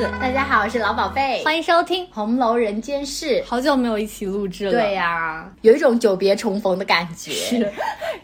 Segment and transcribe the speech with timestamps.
[0.00, 1.42] 大家好，我是老宝贝。
[1.42, 3.42] 欢迎收听《红楼人间事》。
[3.44, 4.70] 好久没有一起录制了。
[4.70, 7.32] 对呀，有一种久别重逢的感觉。
[7.32, 7.72] 是。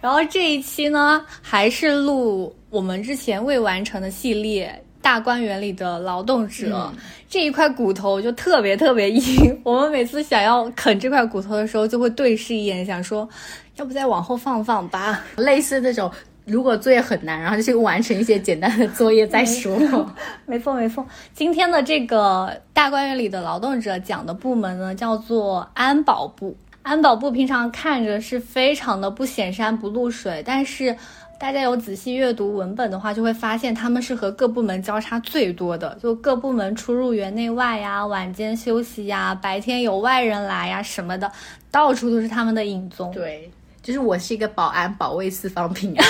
[0.01, 6.93] 然后这一期呢，还是录我们之前未完成的系列《大观园里的劳动者》。
[7.29, 9.59] 这一块骨头就特别特别硬。
[9.65, 13.29] 我们每次想要啃这块骨头的时候，就会对视一眼，想说，
[13.75, 15.25] 要不再往后放放吧。
[15.35, 16.09] 类似那种。
[16.45, 19.77] 如果作业很难，然后就去完成一些简单的作业再说。
[20.45, 26.57] 没错没错，今天的这个大观园里的劳动者讲的部门呢，叫做安保部。
[26.83, 30.95] 安保部平常看着是非常的不显山不露水，但是
[31.41, 35.97] 大家有仔细阅读文本的话，就会发现他们是和各部门交叉最多的。
[36.03, 41.33] 就各部门出入园内外呀，晚间休息呀，白天有外人来呀什么的，
[41.71, 43.11] 到处都是他们的影踪。
[43.11, 43.51] 对。
[43.85, 46.09] 就是我是一个保安，保卫四方平安。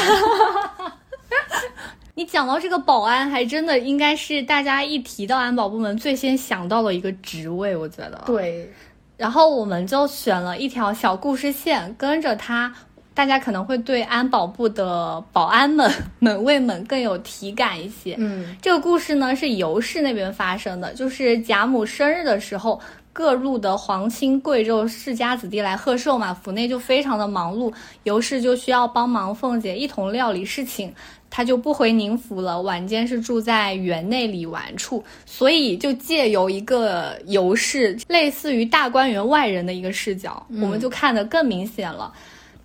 [2.14, 8.22] 你讲到这个保安，还真的应该是大家一提到安保部门最先想到的一个职位，我觉得。
[8.26, 8.72] 对。
[9.16, 12.72] 然后我们就选了一条小故事线，跟着它，
[13.12, 18.14] 大家可能会对安保部的保安们、 门卫们更有体感一些。
[18.18, 18.56] 嗯。
[18.62, 22.80] 这个故事呢是尤氏那边发生的，就是贾母生日的时候。
[23.14, 30.92] 各路的皇亲贵胄、世家子弟来贺寿嘛，府内就非常的忙碌，尤氏就需要帮忙凤姐一同料理事情，
[31.30, 42.12] 她就不回宁府了，晚间是住在园内里玩处，所以就借由一个尤氏类似于大观园外人的一个视角，我们就看得更明显了。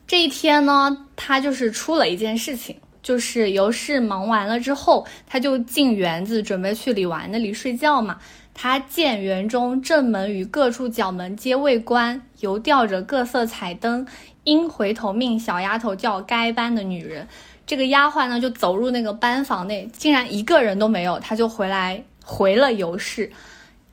[0.08, 8.18] 这一天呢，他就是出了一件事情，就是尤氏忙完了之后，他就进园子准备去李纨那里睡觉嘛。
[8.62, 14.06] 他见园中正门与各处角门皆未关，犹吊着各色彩灯，
[14.44, 17.26] 因回头命小丫头叫该班的女人。
[17.66, 21.18] 这个丫鬟呢，就走入那个班房内，竟然一个人都没有。
[21.22, 23.32] 他就回来回了尤氏，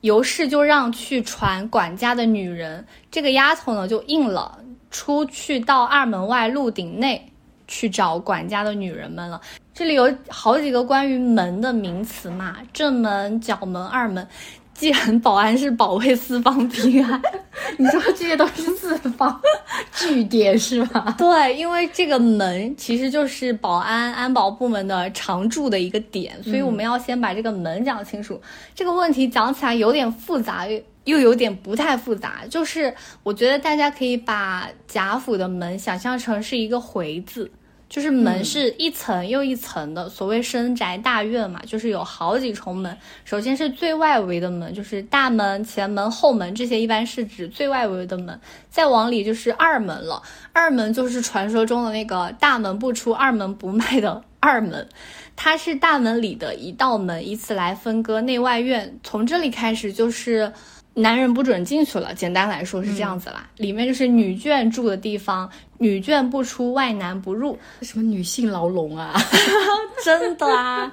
[0.01, 2.85] 尤氏就让去传管家的女人。
[3.09, 4.59] 这个丫头呢，就应了，
[4.91, 7.31] 出去到二门外鹿鼎内
[7.69, 9.39] 去找管家的女人们了。
[9.77, 14.27] 这里有好几个关于门的名词嘛，正门、角门、二门。
[14.73, 17.21] 既然保安是保卫四方平安，
[17.77, 19.39] 你说这些都是四方
[19.93, 21.13] 据点是吧？
[21.15, 28.41] 对，因为这个门其实就是保安安保部门的常驻的一个点，所以我们要先把这个门讲清楚。
[28.73, 30.67] 这个问题讲起来有点复杂，
[31.03, 32.41] 又有点不太复杂。
[32.49, 37.51] 就是我觉得大家可以把贾府的门想象成是一个回字。
[37.89, 42.97] 就是门是一层又一层的，所谓深宅大院嘛，就是有好几重门。
[43.23, 48.39] 首先是最外围的门，就是大门、前门、后门这些，一般是指最外围的门。
[48.69, 50.21] 再往里就是二门了，
[50.51, 54.87] 二门就是传说中的那个大门不出、二门不迈的二门，
[55.35, 58.99] 它是大门里的一道门，以此来分割内外院。
[59.03, 60.51] 从这里开始就是。
[60.99, 63.47] 男人不准进去了，简单来说是这样子啦。
[63.57, 65.47] 里面就是女眷住的地方，
[65.77, 67.55] 女眷不出，外男不入。
[67.83, 69.13] 什么女性牢笼啊？
[70.03, 70.91] 真的啊！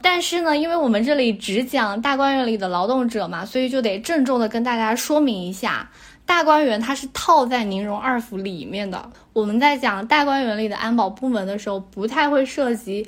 [0.00, 5.90] 但是呢，因为我们这里只讲大观园里的劳动者嘛，所以就得郑重的跟大家说明一下，
[6.24, 9.10] 大观园它是套在宁荣二府里面的。
[9.34, 13.06] 我们在讲大观园里的安保部门的时候，不太会涉及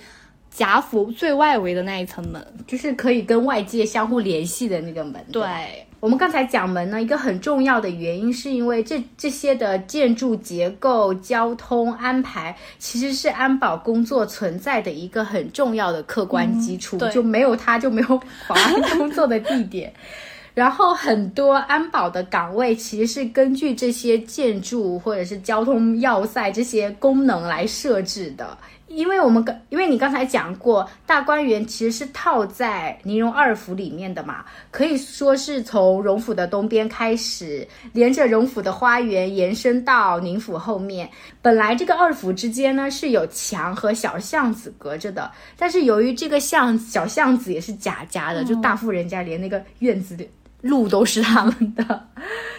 [0.50, 5.24] 贾府最外围的那一层门，就是可以跟外界相互联系的那个门。
[5.32, 5.85] 对。
[5.98, 19.92] 我们刚才讲门呢，一个很重要的原因是因为这这些的建筑结构、交通安排，其实是安保工作存在的一个很重要的客观基础，就没有它就没有保安工作的地点。
[20.54, 28.56] 然后很多安保的岗位其实是根据这些建筑或者是交通要塞这些功能来设置的。
[28.88, 41.10] 因为我们刚，因为你刚才讲过，大观园其实是套在宁荣二府里面的嘛，可以说是从荣府的东边开始，连着荣府的花园延伸到宁府后面。
[41.42, 50.24] 本来这个二府之间呢是有墙和小巷子隔着的，但是由于这个巷小巷子也是贾家的，就大富人家连那个院子的
[50.60, 52.09] 路都是他们的，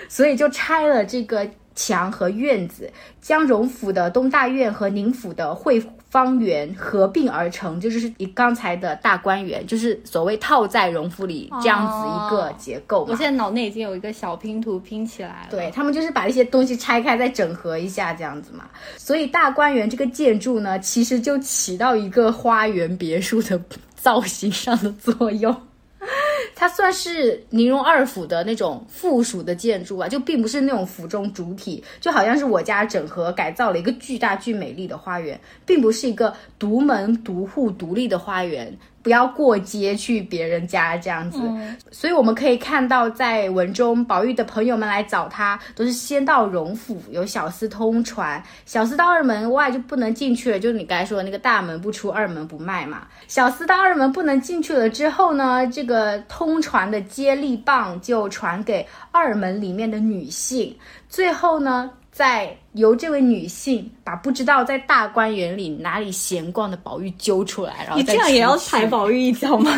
[0.10, 2.92] 所以就拆了这个墙和院子，
[3.22, 5.82] 将荣府的东大院和宁府的会。
[6.10, 13.06] 方圆合并而成，就是以刚才的大观园，就是所谓套在荣府里这样子一个结构。
[13.10, 15.48] 我现在脑内已经有一个小拼图拼起来了。
[15.52, 18.66] 对他们就是把一些东西拆开再整合一下这样子嘛。
[18.96, 23.60] 所以大观园这个建筑呢，其实就起到一个花园别墅的
[23.96, 25.56] 造型上的作用。
[26.56, 38.78] 它算是宁荣二府的那种附属的建筑啊，就并不是那种府中主体，就好像是我家整合改造了一个巨大巨美丽的花园，并不是一个独门独户独立的花园。
[39.08, 41.40] 不要过街去别人家这样子。
[41.42, 53.08] 嗯所以我们可以看到，在文中，宝玉的朋友们来找他，都是先到荣府，有小厮通传，小厮到二门外就不能进去了，就是你刚才说的那个大门不出，二门不迈嘛。
[53.30, 60.76] 小厮到二门不能进去了之后呢，这个通传的接力棒就传给二门里面的女性，
[61.08, 61.90] 最后呢。
[62.18, 69.72] 再由这位女性把不知道在大观园里哪里闲逛的宝玉揪出来，然后再你这样也要踩宝玉一脚吗？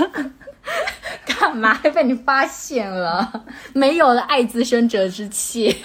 [1.28, 1.74] 干嘛？
[1.94, 3.44] 被你发现了，
[3.74, 5.76] 没有了爱滋生者之气。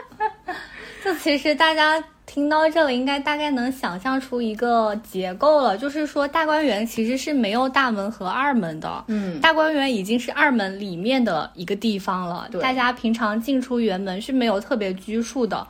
[1.04, 2.02] 就其实大家
[2.32, 15.66] 听到这里，应该大概能想象出一个结构了，就是说大观园其实是没有大门和二门的，嗯，大观园已经是二门里面的一个地方了，对大家平常进出园门是没有特别拘束的。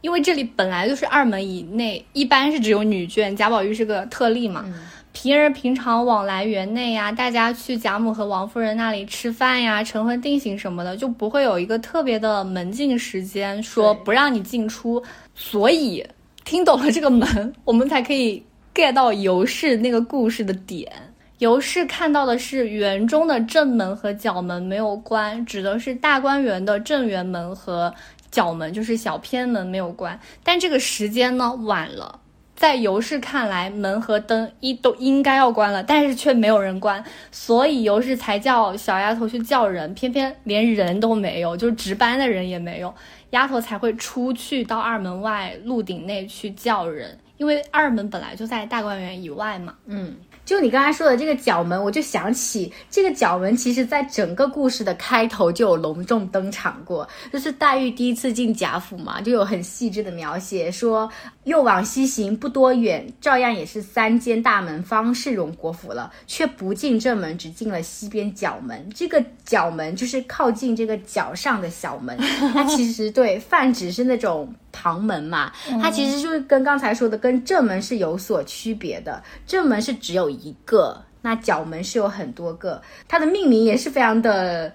[0.00, 4.64] 因为这里本来就是二门以内，一般是只有女眷，贾宝玉是个特例嘛。
[5.12, 15.02] 平儿平常往来园内呀，大家去贾母和王夫人那里吃饭呀、成婚定省什么的，就不会有一个特别的门禁时间，说不让你进出。
[15.34, 16.06] 所以
[16.44, 18.42] 听懂了这个门， 我们才可以
[18.72, 20.90] get 到尤氏那个故事的点。
[21.38, 27.92] 尤氏看到的是园中的正门和角门没有关，指的是大观园的正园门和
[28.30, 30.20] 角门，就是小偏门没有关。
[30.44, 32.19] 但这个时间呢晚了，
[32.60, 37.02] 在尤氏看来，门和灯一都应该要关了，但是却没有人关，
[37.32, 42.94] 所以尤氏才叫小丫头去叫人，偏偏连人都没有，就是值班的人也没有，
[43.30, 49.74] 丫头才会出去到二门外鹿鼎内去叫人，因为二门本来就在大观园以外嘛。
[49.86, 50.14] 嗯，
[50.50, 61.08] 就你刚才说的这个角门，我就想起这个角门，其实在整个故事的开头就有隆重登场过，就是黛玉第一次进贾府嘛，就有很细致的描写，说
[61.44, 68.90] 又往西行不多远，照样也是三间大门方是荣国府了，却不进正门，只进了西边角门。
[68.92, 72.18] 这个角门就是靠近这个角上的小门，
[72.52, 84.72] 它其实对泛指是那种旁门嘛，它其实就是跟刚才说的跟正门是有所区别的，正门是只有一个，那角门是有很多个，它的命名也是非常的。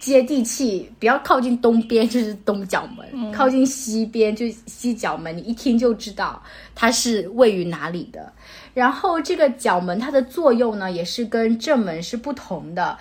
[0.00, 6.40] 接地气，比较靠近东边就是东角门，靠近西边就是西角门，你一听就知道
[6.72, 8.32] 它是位于哪里的。
[8.74, 12.96] 然后这个角门它的作用呢，也是跟正门是不同的。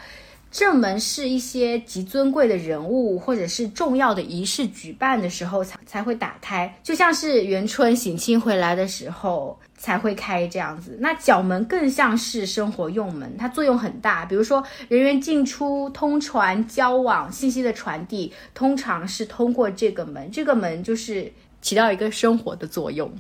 [0.52, 10.98] 正门是一些极尊贵的人物或者是重要的仪式举办的时候才才会打开，就像是元春省亲回来的时候才会开这样子。
[11.00, 14.26] 那角门更像是生活用门，它作用很大。
[14.26, 20.32] 比如说人员进出、通传、交往、信息的传递，通常是通过这个门。
[20.32, 23.12] 这个门就是起到一个生活的作用。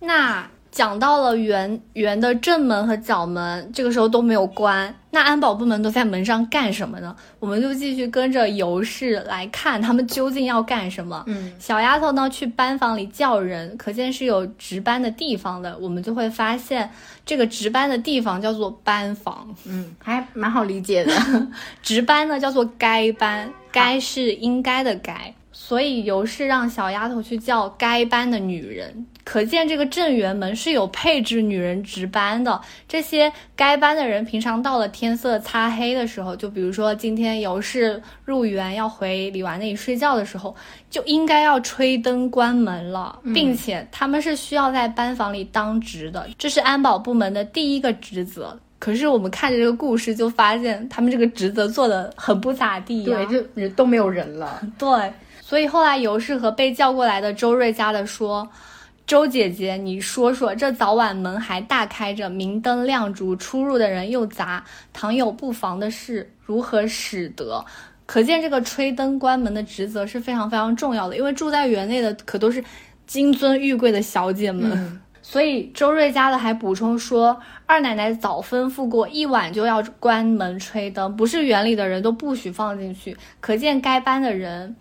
[0.00, 7.14] 那讲到了园园的正门和角门，这个时候都没有关，那安保部门都在门上干什么呢？
[7.38, 11.24] 我们就继续跟着尤氏来看他们究竟要干什么。
[11.26, 15.76] 嗯，小丫头呢去班房里叫人，可见是有值班的地方的。
[15.78, 16.88] 我们就会发现，
[17.26, 21.12] 这个值班的地方叫做班房，嗯，还蛮好理解的。
[21.82, 25.34] 值班呢叫做该班，该是应该的该。
[25.52, 32.60] 所以尤氏让小丫头去叫该班的女人，可见这个正园门是有配置女人值班的。
[32.88, 40.52] 这些该班的人平常到了天色擦黑的时候，就比如说今天尤氏入园要回李纨那里睡觉的时候，
[40.90, 48.58] 就应该要吹灯关门了，并且他们是需要在班房里当值的，这是安保部门的第一个职责。
[48.80, 54.60] 可是我们看着这个故事，就发现他们这个职责做的很不咋地呀、对，就都没有人了。
[54.76, 58.48] 对，所以后来尤氏和被叫过来的周瑞家的说
[59.10, 67.64] ：“周姐姐，你说说，这早晚门还大开着，明灯亮烛，出入的人又杂，倘有不防的事，如何使得？”
[68.06, 72.62] 可见这个吹灯关门的职责是非常非常重要的，因为住在园内的可都是
[73.04, 75.00] 金尊玉贵的小姐们。
[75.20, 77.36] 所以周瑞家的还补充说，
[77.66, 83.16] 二奶奶早吩咐过，一晚就要关门吹灯，不是园里的人都不许放进去。
[83.40, 84.76] 可见该班的人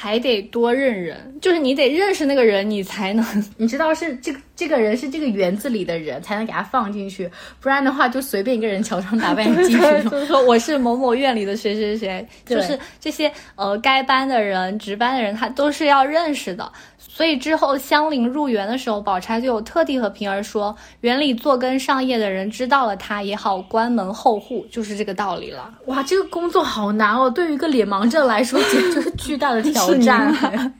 [0.00, 3.24] 还得多认人，就是你得认识那个人，你才能
[3.58, 7.28] 你知道是这个这个人是这个园子里的人才能给他放进去，
[7.60, 16.70] 不然的话就随便一个人乔装打扮 进去对，就是说我是某某院里的谁谁谁，就是这些呃该班的人、值班的人，他都是要认识的。
[17.18, 25.68] 所以之后香菱入园的时候，宝钗就有特地和平儿说，园里做根上叶的人知道了她也好关门候户，就是这个道理了。
[25.86, 30.32] 哇，这个工作好难哦，对于一个脸盲症来说，简直就是巨大的挑战。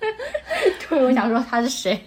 [0.86, 1.98] 对，我想说他是谁？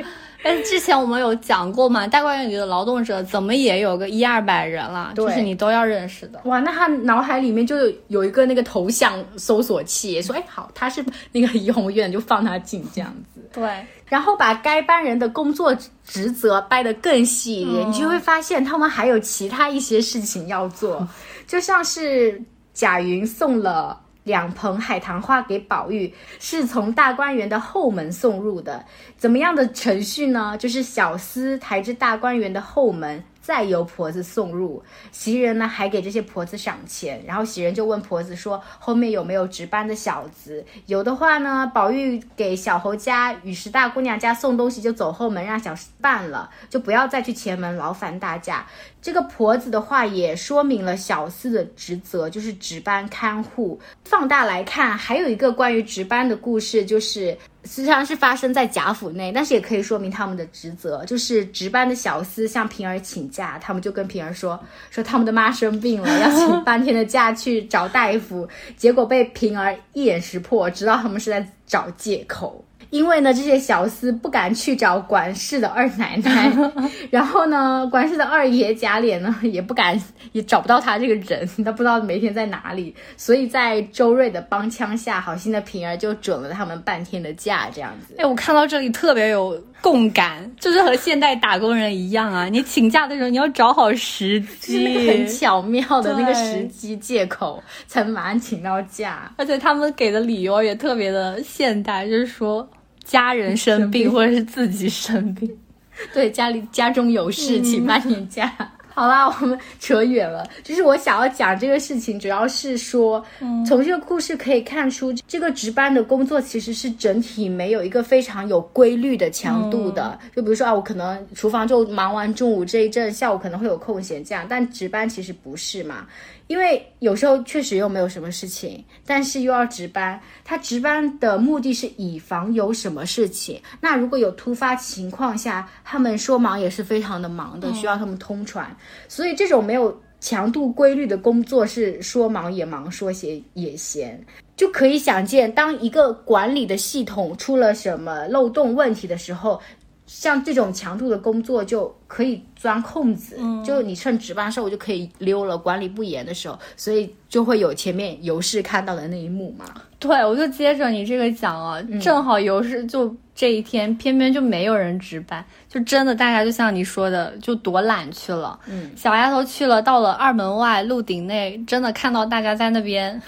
[0.44, 6.40] 但是之前我们有讲过嘛，大观园里的劳动者怎么也有个一二百人了，就是你都要认识的。
[6.44, 7.74] 哇，那他脑海里面就
[8.08, 11.02] 有一个那个头像搜索器，说哎好，他是
[11.32, 13.37] 那个怡红院，就放他进这样子。
[13.52, 21.06] 对，然后把该班人的工作职责掰得更细一点，你就会发现他们还有其他一些事情要做，
[21.46, 24.00] 就像是贾云送了。
[24.24, 28.84] 两盆海棠花给宝玉，是从大观园的后门送入的。
[29.16, 30.54] 怎么样的程序呢？
[30.58, 33.24] 就是小厮抬至大观园的后门。
[33.48, 40.62] 再由婆子送入，袭人呢还给这些婆子赏钱，然后袭人就问婆子说：“后面有没有值班的小子？
[40.84, 48.66] 有的话呢，宝玉给小侯家、与石大姑娘家送东西就走后门，让小厮办了，就不要再去前门劳烦大家。”
[49.00, 53.78] 这个婆子的话也说明了小厮的职责，就是值班看护。
[54.04, 57.36] 放大来看，还有一个关于值班的故事，就是。
[57.64, 64.58] 实际上是发生在贾府内，但是也可以说明他们的职责，就是值班的小厮向平儿请假，他们就跟平儿说，
[64.90, 72.64] 说他们的妈生病了，要请半天的假去找大夫，结果被平儿一眼识破，知道他们是在找借口。
[72.90, 76.50] 因为呢，这些小厮不敢去找管事的二奶奶，
[77.10, 80.00] 然后呢，管事的二爷贾琏呢也不敢，
[80.32, 88.14] 也找不到他这个人，他不知道每天在哪里，所以在周瑞的帮腔下，好心的平儿就准了他们半天的假，这样子。
[88.18, 99.30] 哎，我看到这里特别有共感，就是和现代打工人一样啊，你请假的时候你要找好时机，很巧妙的那个时机借口，才能马上请到假。
[99.36, 102.66] 而且他们给的理由也特别的现代，就是说。
[103.08, 104.12] 家人生病。
[104.12, 105.50] 或者是自己生病，
[106.12, 108.72] 对家里家中有事请慢点假。
[108.98, 110.44] 好啦，我们扯远了。
[110.64, 113.24] 就是我想要讲这个事情，主要是说，
[113.64, 120.18] 从这个故事可以看出，这个值班的工作其实是整体没有一个非常有规律的强度的。
[120.34, 126.04] 就比如说啊，我可能厨房就忙完中午这一阵，下午可能会有空闲这样，但值班其实不是嘛。
[126.48, 130.18] 因为有时候确实又没有什么事情，但是又要值班。
[130.42, 133.60] 他值班的目的是以防有什么事情。
[133.82, 138.74] 那如果有突发情况下，他们说忙也是非常的忙的，需要他们通传。
[139.08, 144.24] 所以这种没有强度规律的工作是说忙也忙，说闲也闲。
[144.56, 149.60] 就可以想见，当一个管理的系统出了什么漏洞问题的时候。
[150.08, 155.56] 像这种强度的工作就可以钻空子，就你趁值班时候我就可以溜了。
[155.58, 159.66] 管理不严的时候，所以就会有前面尤氏看到的那一幕嘛。
[159.98, 168.58] 对，我就接着你这个讲啊，正好尤氏就这一天偏偏就没有人值班，就真的大家就像你说的，就躲懒去了。
[168.66, 173.20] 嗯，小丫头去了，到了二门外鹿鼎内，真的看到大家在那边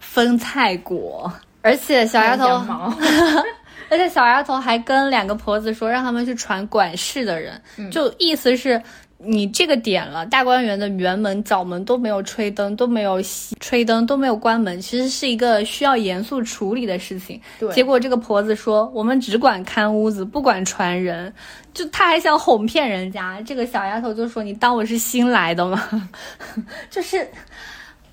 [0.00, 2.46] 分菜果， 而且小丫头。
[3.88, 8.80] 而且小丫头还跟两个婆子说，让他们去传管事的人，就意思是，
[9.18, 17.40] 你这个点了，大观园的园门、角门都没有吹灯，都没有熄吹灯，都没有关门，其实是一个需要严肃处理的事情。
[17.58, 21.32] 对，结果这个婆子说，我们只管看屋子，不管传人，
[21.72, 23.40] 就她还想哄骗人家。
[23.42, 26.10] 这个小丫头就说，你当我是新来的吗？
[26.90, 27.26] 就是。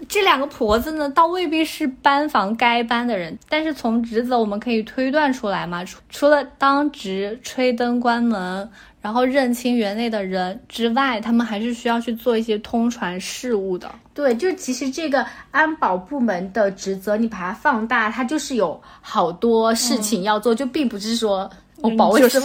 [0.09, 5.83] 这两个婆子呢，倒未必是班房该班的人，但是从职责我们可以推断出来嘛。
[5.85, 8.69] 除除了当值、吹灯、关门，
[9.01, 13.89] 然后认清园内的人之外，他们还是需要去做一些通传事务的。
[14.13, 22.39] 对，就其实这个安保部门的职责，你把它放大，它就是有好多事情要做，就并不是说我保卫是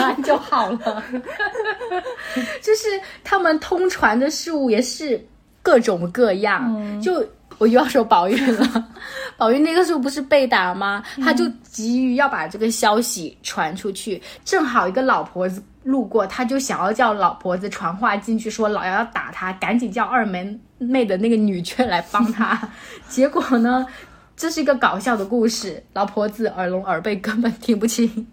[0.00, 1.02] 安就好了，
[2.62, 5.24] 就是他们通传的事物也是。
[5.62, 7.24] 各种各样，就
[7.58, 8.88] 我又要说宝玉了。
[9.38, 11.02] 宝玉那个时候不是被打吗？
[11.22, 14.20] 他就急于要把这个消息传出去。
[14.44, 22.60] 正好一个老婆子路过，他就想要叫老婆子传话进去，说老姚要打他，赶紧叫二门妹的那个女眷来帮他。
[23.08, 23.86] 结果呢，
[24.36, 28.26] 这是一个搞笑的故事，老婆子耳聋耳背，根本听不清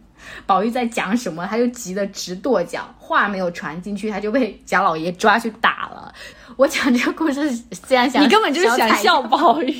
[0.46, 6.14] 宝玉在讲什么，他就急得直跺脚，话没有传进去，他就被贾老爷抓去打了。
[6.56, 7.50] 我讲这个故事，
[7.88, 9.72] 虽然想你根本就是想笑宝玉，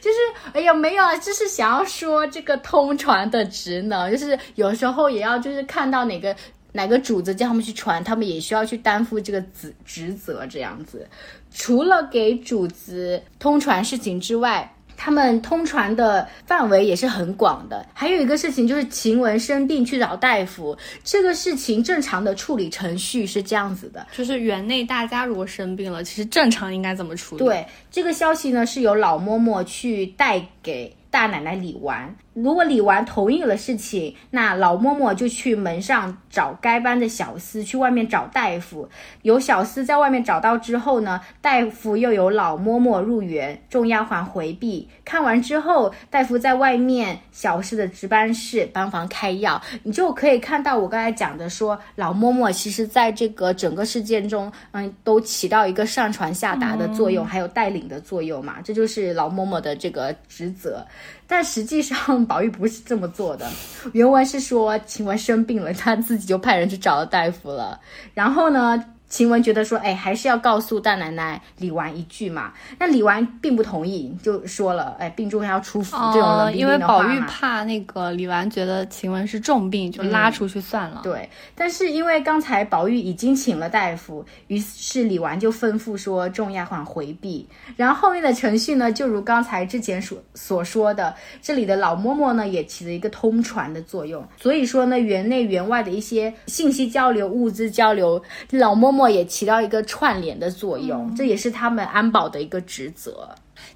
[0.00, 0.16] 就是
[0.52, 6.34] 哎呀没有啊，就是想要说这个通传的职能，就是有时候也要就是看到哪个
[6.72, 11.08] 哪个主子叫他们去传，他们也需要去担负这个职职责这样子。
[11.54, 14.72] 除了给主子通传事情之外。
[14.96, 27.44] 他们通传的范围也是很广的，还有一个事情就是晴雯生病去找大夫，这个事情正常的处理程序是这样子的，就是园内大家如果生病了，其实正常应该怎么处理？
[27.44, 30.94] 对，这个消息呢是由老嬷嬷去带给。
[31.16, 32.14] 大奶奶李纨。
[32.34, 38.86] 如果李纨同意了事情，那老嬷嬷就去门上找该班的小厮，去外面找大夫。
[39.22, 44.86] 有小厮在外面找到之后呢，大夫又有老嬷嬷入园，众丫鬟回避。
[45.06, 49.58] 看完之后，大夫在外面小厮的值班室帮忙开药。
[49.84, 58.56] 你就可以看到我刚才讲的说，老嬷嬷其实在这个整个事件中，嗯，都起到一个上传下达的作用，还有带领的作用嘛。
[58.62, 60.86] 这就是老嬷嬷的这个职责。
[61.26, 63.50] 但实际上，宝玉不是这么做的。
[63.92, 67.80] 原文是说，晴雯生病了，他自己就派人去找了大夫了。
[68.14, 68.84] 然后呢？
[69.16, 72.52] 晴雯觉得说，哎，还是要告诉大奶奶李纨一句嘛。
[72.78, 81.00] 那李纨并不同意，就说了，哎，病重要出府这种冷冰冰的话因为宝玉怕那个李纨觉得晴雯是重病，就拉出去算了。
[81.02, 87.48] 对，但是因为刚才宝玉已经请了大夫，于是李纨就吩咐说众丫鬟回避。
[87.74, 94.22] 然后后面的程序呢，就如刚才之前所所说的，这里的老嬷嬷呢也起了一个通传的作用。
[94.36, 99.05] 所以说呢，园内园外的一些信息交流、物资交流，老嬷嬷。
[99.06, 103.28] 末也起到一个串联的作用，这也是他们安保的一个职责。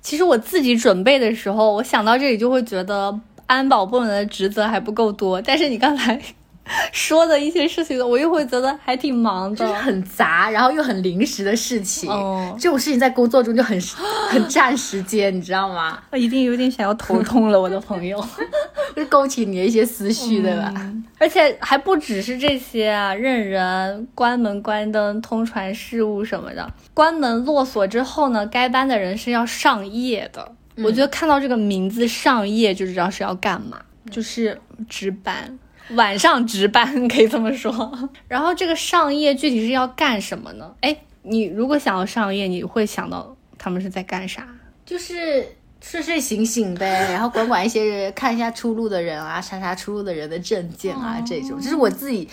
[0.02, 5.40] 其实我自己准备的时候，我想到这里就会觉得安保部门的职责还不够多。
[5.40, 6.20] 但是你刚才。
[6.92, 12.10] 说的一些事情，我又会觉得还挺忙的，很杂，然后又很临时的事情。
[12.10, 13.78] 哦，这种事情在工作中就很
[14.30, 15.98] 很占时间，你知道吗？
[16.10, 18.22] 我一定有点想要头痛了，我的朋友，
[18.96, 20.72] 就勾起你的一些思绪，对吧？
[21.18, 26.66] 而且还不只是这些啊，认人、关门、关灯、通传事务什么的。
[26.94, 30.52] 关门落锁之后呢，该班的人是要上夜的。
[30.82, 33.78] 我觉得看到这个名字“上夜”就知道是要干嘛，
[34.10, 34.58] 就是
[34.88, 35.58] 值班。
[35.94, 37.92] 晚上值班可以这么说，
[38.28, 40.74] 然后这个上夜具体是要干什么呢？
[40.80, 44.46] 哎，你如果想要上夜，你会想到他们是在干啥？
[44.86, 45.46] 就是
[45.80, 51.60] 睡睡醒醒呗，然后管管一些看一下出入的人啊，查查出入的人的证件啊，这种。
[51.60, 52.28] 这是我自己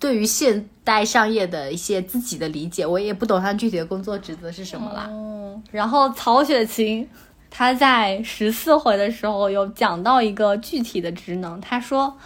[0.00, 5.06] 对于现代上夜的一些自己的理解，我也不懂他具体的工作职责是什么啦。
[5.08, 5.62] 嗯。
[5.70, 7.08] 然后曹雪芹
[7.50, 12.16] 他在十四回的时候有讲到一个具体的职能，他说。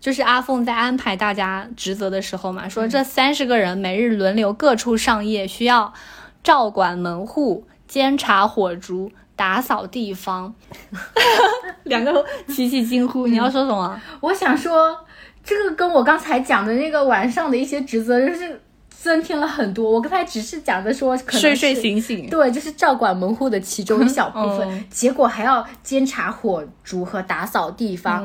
[0.00, 5.92] 就是阿凤在安排大家职责的时候嘛，说这三十个人每日轮流各处上夜，需要
[6.42, 10.54] 照管门户、监察火烛、打扫地方。
[11.84, 14.96] 两个 齐齐惊呼：“你要说什么？”我想说，
[15.42, 19.90] 这个跟我刚才讲的那个晚上的一些职责就是增添了很多。
[19.90, 28.24] 我刚才只是讲的说，睡睡醒醒，对，就是照管门户的其中一小部分， 结果还要监察火烛和打扫地方。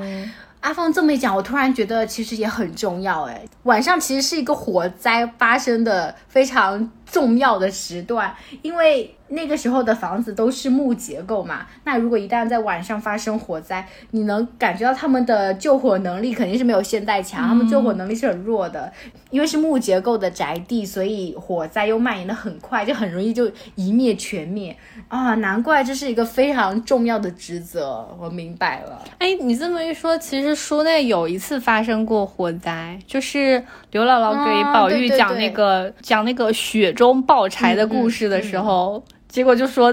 [0.63, 3.43] 阿芳这么一讲，我突然觉得其实也很重要哎。
[3.63, 9.15] 晚上其实是一个火灾发生的非常重要的时段，因为。
[9.29, 18.93] 那个时候的房子都是木结构嘛，那如果一旦在晚上发生火灾，你能感觉到他们的救火能力肯定是没有现代强，他们救火能力是很弱的，
[19.31, 24.77] 因为是木结构的宅地，所以火灾又蔓延的很快，就很容易就一灭全灭
[25.13, 25.35] 啊！
[25.35, 28.99] 难怪这是一个非常重要的职责，我明白了。
[29.19, 39.03] 哎，你这么一说，其实书内有一次发生过火灾，就是刘姥姥给宝玉讲那个讲那个雪中抱柴的故事的时候。
[39.27, 39.91] 结果就说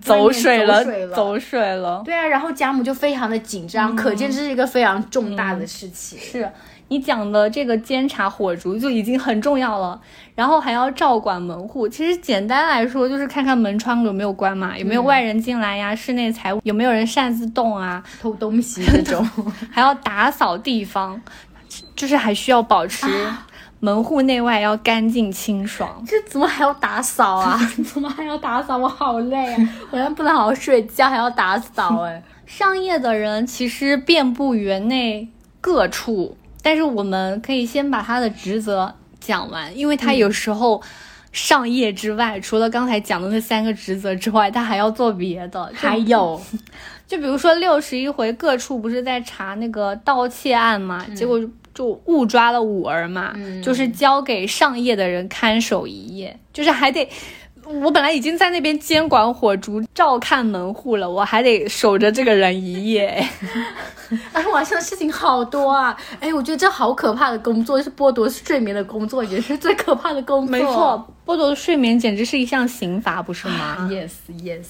[0.00, 0.82] 走水了，
[1.14, 2.00] 走水了。
[2.02, 6.18] 对啊，然后贾母就非常的紧张，可见这是一个非常重大的事情。
[6.18, 6.50] 是
[6.90, 10.00] 你讲的这个监察火烛就已经很重要了，
[10.34, 11.88] 然后还要照管门户。
[11.88, 19.24] 其实简单来说就是看看门窗有没有关嘛，有没有外人进来呀，室内财物有没有人擅自动啊，偷东西这种，
[19.70, 21.20] 还要打扫地方，
[21.94, 23.06] 就是还需要保持。
[23.82, 27.58] 门户内外要干净清爽，这怎么还要打扫啊？
[27.82, 28.76] 怎么还要打扫？
[28.76, 29.68] 我好累啊！
[29.90, 32.22] 我还不能好好睡觉，还要打扫哎。
[32.44, 35.28] 上夜的人其实遍布园内
[35.62, 40.82] 各处，但是我们可以先把他的职责讲完，因为他有时候
[41.32, 45.70] 上夜之外，除了刚才讲的那三个职责之外，他还要做别的。
[45.74, 46.40] 还有，
[47.06, 51.04] 就比如说六十一回，各处不是在查那个盗窃案嘛？
[51.14, 51.40] 结果。
[51.72, 57.08] 就误抓了五儿嘛，就是交给上夜的人看守一夜，就是还得，
[57.64, 63.24] 我本来已经在那边监管火烛、照看门户了，我还得守着这个人一夜。
[64.32, 65.96] 哎，晚上的事情好多啊！
[66.18, 70.50] 哎，我觉得这好可怕的工作，是剥夺睡眠的工作，也是最可怕的工作。
[70.50, 73.88] 没错，剥夺睡眠简直是一项刑罚，不是吗？
[73.92, 74.10] Yes,
[74.42, 74.66] yes。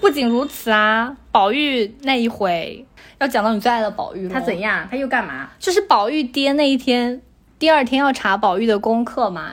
[0.00, 2.84] 不仅如此啊，宝玉那一回。
[3.20, 4.86] 要讲到你最爱的宝玉他怎样？
[4.90, 5.48] 他又干嘛？
[5.60, 7.22] 就是宝玉爹那一天，
[7.56, 9.52] 第二天要查宝玉的功课嘛，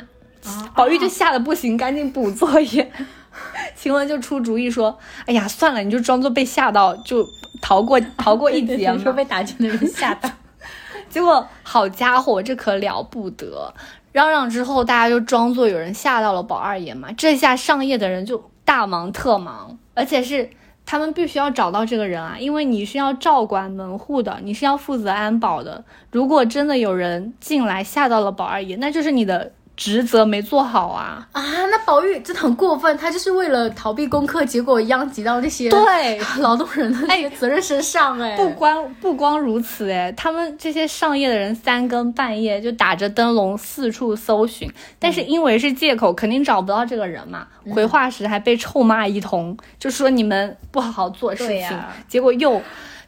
[0.75, 2.91] 宝玉就吓得不行，赶紧补作业。
[3.75, 7.25] 晴雯就出主意说：“哎呀，算了，你就装作被吓到，就
[7.61, 8.97] 逃过逃过一劫嘛。
[9.03, 10.29] ”说被打击的人吓到。
[11.09, 13.73] 结果好家伙，这可了不得！
[14.11, 17.11] 嚷嚷之后，大家就装作有人吓到了宝二爷嘛。
[17.13, 20.49] 这下上夜的人就大忙特忙，而且是
[20.85, 25.83] 他们必须要找到这个人啊，因为你是要照管门户的，你是要负责安保的。
[26.11, 29.53] 如果真的有人进来吓到了宝二爷，那就是你的。
[29.79, 31.41] 职责没做好啊啊！
[31.67, 38.35] 那宝玉真的很过分，他就是为了逃避功课，结果殃及到那些对 劳动人的那个责任身上哎。
[38.35, 47.47] 不光不光如此哎，他们这些上夜的人三更半夜就打着灯笼四处搜寻，但是因为是借口，肯定找不到这个人嘛。
[47.73, 52.61] 回话时还被臭骂一通，就说你们不好好做事情，结果又。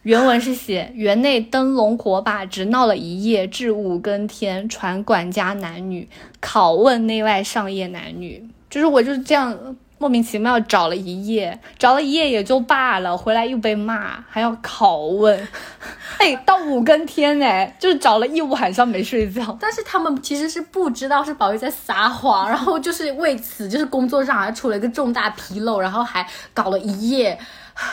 [0.04, 6.10] 原文是写园内灯笼火把，直闹了一夜，至五更天，传管家男女
[6.42, 15.48] 拷问内外上夜男女，就是我就是这样莫名其妙找了一夜，找了一夜也就罢了，回来又被骂，还要拷问，
[16.18, 19.56] 哎，到五更天哎，就是找了一晚上没睡觉。
[19.62, 27.38] 但是他们其实是不知道是宝玉在撒谎，然后就是为此就是工作上还出了一个重大纰漏，然后还搞了一夜。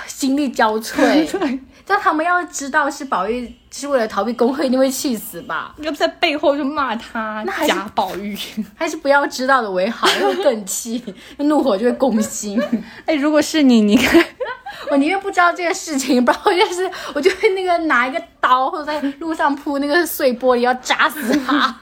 [0.06, 1.26] 心力交瘁，
[1.88, 5.74] 但他们要知道是宝玉是为了逃避工会，一定会气死吧？
[5.78, 8.36] 要不在背后就骂他假宝玉，
[8.76, 11.02] 还是不要知道的为好，会更气，
[11.38, 12.62] 怒火就会攻心。
[13.06, 14.22] 哎，如果是你，你看，
[14.92, 21.74] 我宁愿不知道这件事情，不然我就是我就会那个拿一个刀或者在路上铺那个碎玻璃，要扎死他，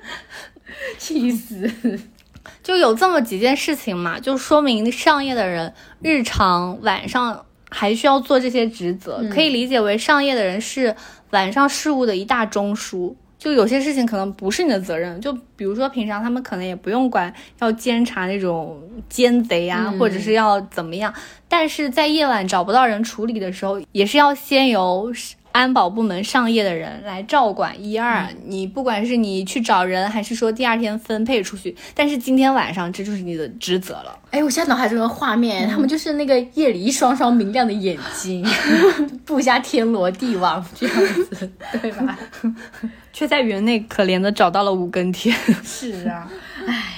[0.96, 1.70] 气死。
[2.62, 10.94] 就有这么几件事情嘛，就说明上夜的人日常晚上还需要做这些职责，可以理解为上夜的人是
[11.30, 13.14] 晚上事务的一大中枢。
[13.38, 18.78] 就有些事情可能不是你的责任，就比如说平常他们可能也不用管要监察那种
[19.08, 21.14] 奸贼啊，或者是要怎么样，
[21.48, 25.10] 但是在夜晚找不到人处理的时候，也是要先由。
[25.52, 34.18] 安保部门上夜的人来照管一二，你不管是你去找人，还是说第二天分配出去，但是今天晚上这就是你的职责了。
[34.30, 38.46] 哎，我现在脑海中的画面，他们就是那个夜里一双双明亮的眼睛，
[39.26, 40.96] 布下天罗地网这样
[41.30, 41.50] 子，
[41.82, 42.18] 对吧？
[43.12, 45.36] 却在园内可怜的找到了五更天。
[45.64, 46.30] 是啊，
[46.66, 46.96] 唉。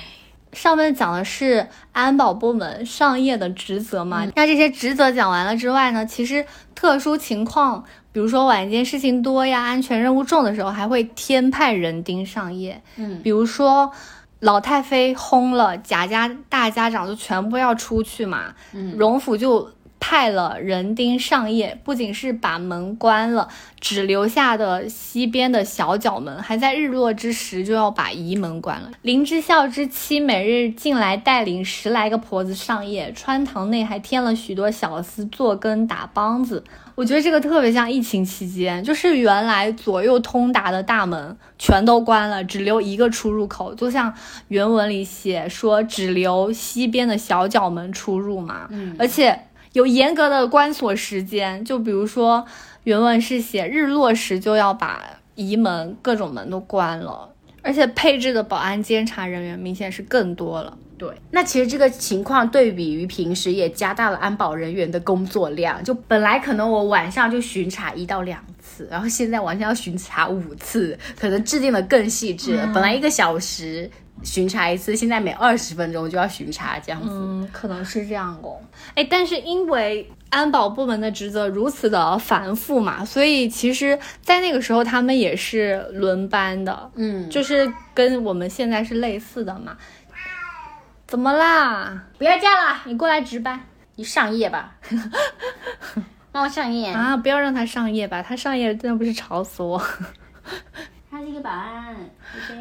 [0.53, 4.27] 上面讲的是安保部门上夜的职责嘛？
[4.37, 6.45] 那这些职责讲完了之外呢，其实
[6.83, 7.85] 特殊情况。
[8.11, 12.83] 比如说晚间事情多呀，安全任务重的时候，还会添派人盯上夜。
[12.97, 13.93] 嗯，比如说
[14.41, 18.53] 老太妃轰了，贾家大家长就全部要出去嘛。
[18.73, 19.71] 嗯，荣府就。
[20.05, 23.47] 派了人丁上夜，不仅是把门关了，
[23.79, 28.91] 只留下的西边的小角门，还在日落之时就要把仪门关了。
[29.03, 36.65] 林之孝之妻每日进来带领十来个婆子上夜，穿堂内还添了许多小厮做羹打梆子。
[36.97, 44.13] 我觉得这个特别像疫情期间，就是原来左右通达的大门全都关了，只留一个出入口，就像
[44.49, 48.67] 原文里写说只留西边的小角门出入嘛。
[48.71, 49.39] 嗯，而且。
[49.73, 52.45] 有严格的关锁时间，就比如说
[52.85, 55.03] 原文是写日落时就要把
[55.35, 57.31] 移门各种门都关了，
[57.63, 60.77] 而且配置的保安监察人员明显是更多了。
[60.99, 72.71] 对，那其实这个情况对比于平时也加大了安保人员的工作量，就本来可能我晚上就巡查一到两次，然后现在晚上要巡查五次，可能制定的更细致了。
[72.73, 73.91] 本来一个小时。
[74.23, 78.61] 巡查一次，现在每二十分钟就要巡查，这样子，嗯，可能是这样哦。
[78.95, 89.77] 哎，但是因为安保部门的职责如此的繁复嘛，所以其实，在那个时候他们也是轮班的，嗯，就是跟我们现在是类似的嘛。
[91.07, 92.05] 怎么啦？
[92.17, 93.61] 不要叫了，你过来值班，
[93.97, 94.77] 你上夜吧。
[96.33, 97.15] 让我上夜啊！
[97.15, 99.79] 不要让他上夜吧，他上夜真的不是吵死我。
[101.13, 101.95] 他是一个保安，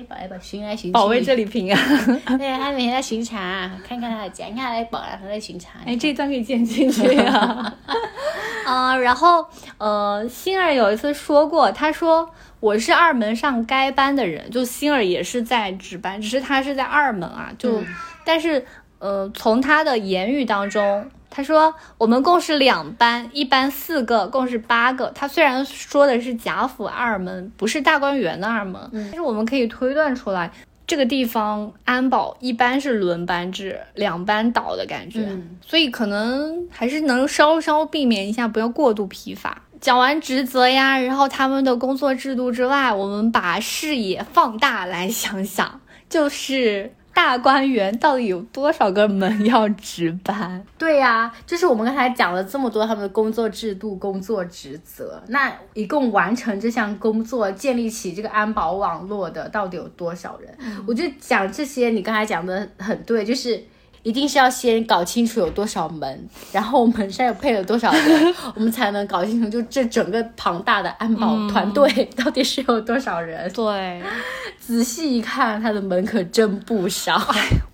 [0.10, 1.98] 保安保，巡来巡去，保卫这里平安。
[2.38, 5.80] 对，他每天在巡查，看看他的家，你看他的保安，他在巡查。
[5.86, 7.74] 哎，这段可以剪进去啊。
[8.66, 17.82] 啊， 然后呃，星儿有一次说过，他说我是二门上该班的人，就星儿也是在值班，只是他是在二门啊，就
[18.26, 18.66] 但是
[19.00, 21.10] 呃，从他的言语当中。
[21.34, 25.10] 他说：“我们共是两班，一班四个，共是八个。
[25.15, 30.52] 他虽然说的是贾府二门，不是大观园的二门，但是我们可以推断出来，
[30.86, 35.22] 这个地方安保一般是轮班制，两班倒的感觉，
[35.65, 39.62] 所以可能还是能稍稍避免一下，不要过度疲乏。
[39.80, 50.63] 讲完职责呀，然后他们的工作制度之外，我们把视野放大来想想，就是。”大观园到底有多少个门要值班？
[50.78, 60.56] 对呀、就是我们刚才讲了这么多他们的工作制度、工作职责，那一共完成这项工作、建立起这个安保网络的到底有多少人？
[60.88, 63.63] 我就讲这些，你刚才讲的很对，就是。
[64.04, 73.52] 一定是要先搞清楚有多少门， 然后门上有配了多少人， 我们才能搞清楚就这整个庞大的安保团队到底是有多少人。
[73.54, 74.02] 对，
[74.60, 77.22] 仔细一看，他的门可真不少。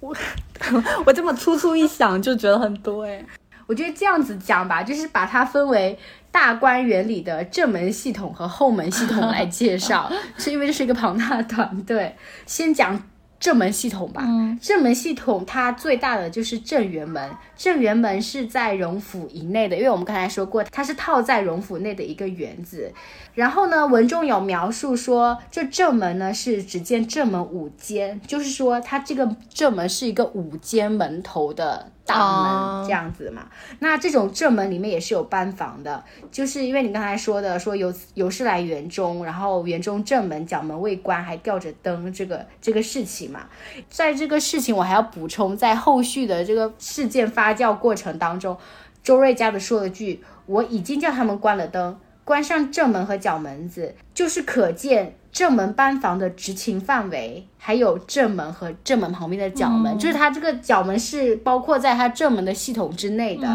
[1.05, 3.23] 我这么粗粗一想就觉得很多哎。
[3.65, 5.97] 我觉得这样子讲吧，就是把它分为
[6.31, 12.15] 大观园里的正门系统和后门系统来介绍，是因为这是一个庞大的团队。
[12.45, 12.97] 先讲
[13.39, 14.23] 正门系统吧。
[14.25, 22.91] 嗯正门系统它最大的就是正圆门，正圆门是在荣府以内的，因为我们刚才说过，它是套在荣府内的一个园子。
[23.35, 33.47] 然后呢，文中有描述说，这正门呢是只见正门五间，就是说它这个正门是一个五间门头的大门、哦这样子嘛。
[33.79, 43.47] 那这种正门里面也是有班房的，就是因为你刚才说的，说有有事来园中，然后园中正门角门未关，还吊着灯，这个这个事情嘛。
[43.89, 48.57] 在这个事情，我还要补充，在后续的这个事件发酵过程当中，
[49.03, 63.47] 周瑞家的说了句：“我已经叫他们关了灯，关上正门和角门子，就是可见正门班房的执勤范围，还有正门和正门旁边的角门，就是它这个角门是包括在它正门的系统之内的。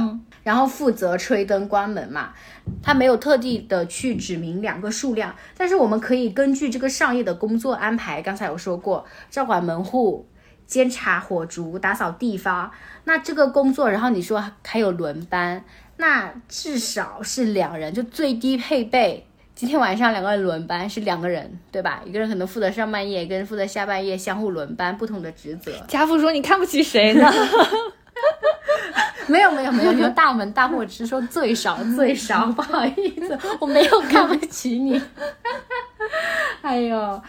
[0.45, 2.31] 然后负责吹灯关门嘛，
[2.81, 10.29] 它没有特地的去指明两个数量，但是我们可以根据这个上夜的工作安排，刚才有说过，照管门户、
[10.69, 12.71] 监察火烛、打扫地方，
[13.07, 15.65] 那这个工作，然后你说还有轮班，
[15.97, 19.27] 那至少是两人，就最低配备。
[19.63, 22.03] 今天晚上两个人轮班是两个人，对吧？
[22.05, 25.71] 一个人可能负责上半夜，一个人负责下半夜，相互轮班，不同的职责。
[25.87, 27.33] 家父说：“你看不起谁呢
[29.29, 35.01] 没有没有没有，你们大门大户只是说最少最少，不好意思，我没有看不起你。
[36.63, 37.23] 哎呦，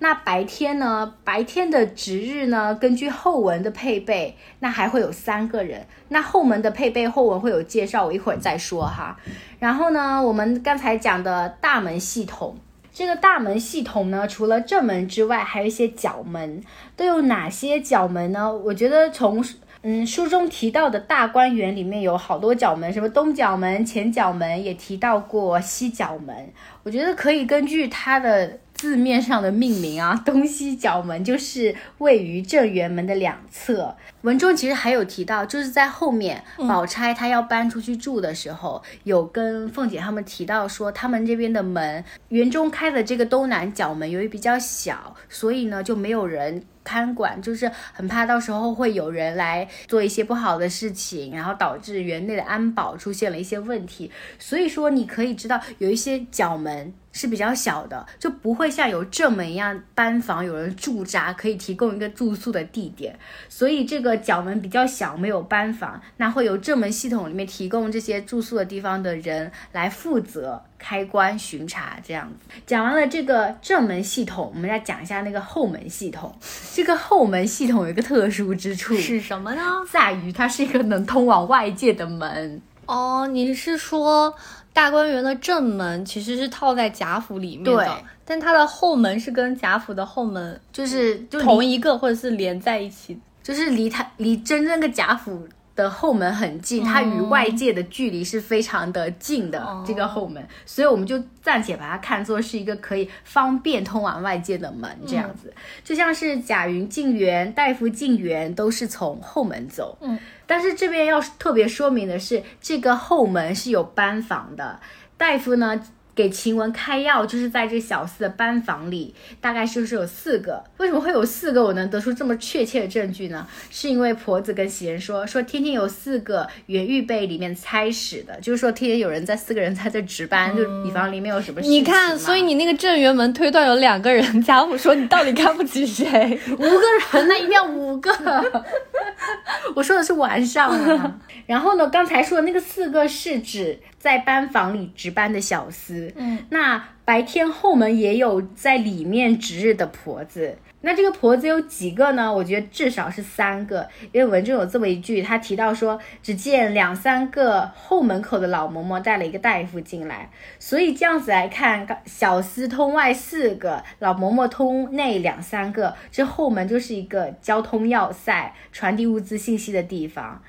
[0.00, 1.14] 那白天呢？
[1.24, 2.74] 白天的值日呢？
[2.74, 5.86] 根据后文的配备，那还会有三个人。
[6.08, 9.16] 那后门的配备后文会有介绍，我一会儿再说哈。
[9.58, 12.56] 然后呢，我们刚才讲的大门系统。
[12.92, 16.62] 这个大门系统呢，除了正门之外，还有一些角门，
[16.94, 18.52] 都有哪些角门呢？
[18.52, 19.44] 我觉得从
[19.86, 26.34] 嗯，书中提到的大观园里面有好多角门，什么东角门、前角门，也提到过西角门。
[26.82, 33.94] 我觉得可以根据它的字面上的命名啊，东西角门就是位于正圆门的两侧。
[34.22, 54.12] 文中其实还有提到，就是在后面宝钗她要搬出去住的时候，有跟凤姐他们提到说，他们这边的门园中开的这个东南角门由于比较小，所以呢就没有人看管，就是很怕到时候会有人来做一些不好的事情，然后导致园内的安保出现了一些问题。
[54.38, 63.18] 所以说，你可以知道有一些角门是比较小的，就不会像有正门一样班房有人驻扎，可以提供一个住宿的地点。
[63.48, 72.54] 所以这个角门比较小，没有班房，那会有正门系统里面提供这些住宿的地方的人来负责开关巡查，这样子。
[72.66, 76.30] 讲完了这个正门系统，我们再讲一下那个后门系统。
[76.74, 79.62] 这个后门系统有一个特殊之处，是什么呢？
[79.90, 82.60] 在于它是一个能通往外界的门。
[82.84, 84.34] 哦，你是说
[84.74, 93.18] 大观园的正门其实是套在贾府里面对的，但它的后门是跟贾府的后门就是同一个或者是连在一起。
[93.42, 99.84] 就是离它离真正的贾府的后门很近，它与外界的距离是非常的近的、哦。
[99.86, 114.80] 这个后门，所以我们就暂且把它看作是一个可以方便通往外界的门，这样子，就像是贾云进园、大夫进园都是从后门走，嗯，但是这边要特别说明的是，这个后门是有班房的，
[115.16, 115.80] 大夫呢。
[116.14, 120.62] 给晴雯开药，就是在这小四的班房里，大概就是有四个。
[120.76, 121.62] 为什么会有四个？
[121.62, 123.46] 我能得出这么确切的证据呢？
[123.70, 131.72] 是因为婆子跟袭人说，说天天有四个原预备里面差使的，就是说天天有人在四个人在这值班，就以防里面有什么事情。
[131.72, 136.38] 你看，所以你那个正园门推断有两个人，贾母说你到底看不起谁？
[136.52, 136.68] 五个
[137.12, 138.12] 人，那一定要五个。
[139.74, 141.16] 我说的是晚上啊。
[141.46, 146.12] 然后呢，刚才说的那个四个是指在班房里值班的小厮。
[146.14, 150.58] 嗯，那白天后门也有在里面值日的婆子。
[150.82, 152.30] 那这个婆子有几个呢？
[152.30, 170.42] 我觉得至少是三个，因为文中有这么一句，他提到说，只见两三个后门口的老嬷嬷带了一个大夫进来，所以这样子来看，小厮通外四个，老嬷嬷通内两三个，这后门就是一个交通要塞、传递物资信息的地方。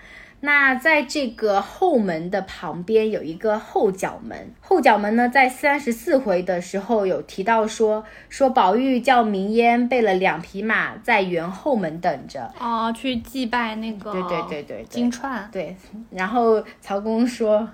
[0.46, 15.76] 那在这个后门的旁边有一个后角门，后角门呢，在三十四回的时候有提到说，说宝玉叫明烟备了两匹马在园后门等着，哦，去祭拜那个，对对对对对金钏，对，
[16.12, 17.68] 然后曹公说。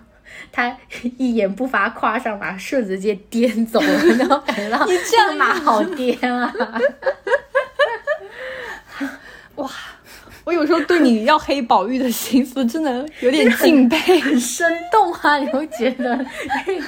[0.50, 0.74] 他
[1.18, 6.54] 一言不发，跨上马，顺子接颠走了，然后感觉到你这样马好颠啊！
[9.56, 9.70] 哇，
[10.44, 14.20] 我有时候对你要黑宝玉的心思真的有点敬佩。
[14.20, 16.26] 很生动啊，你会觉得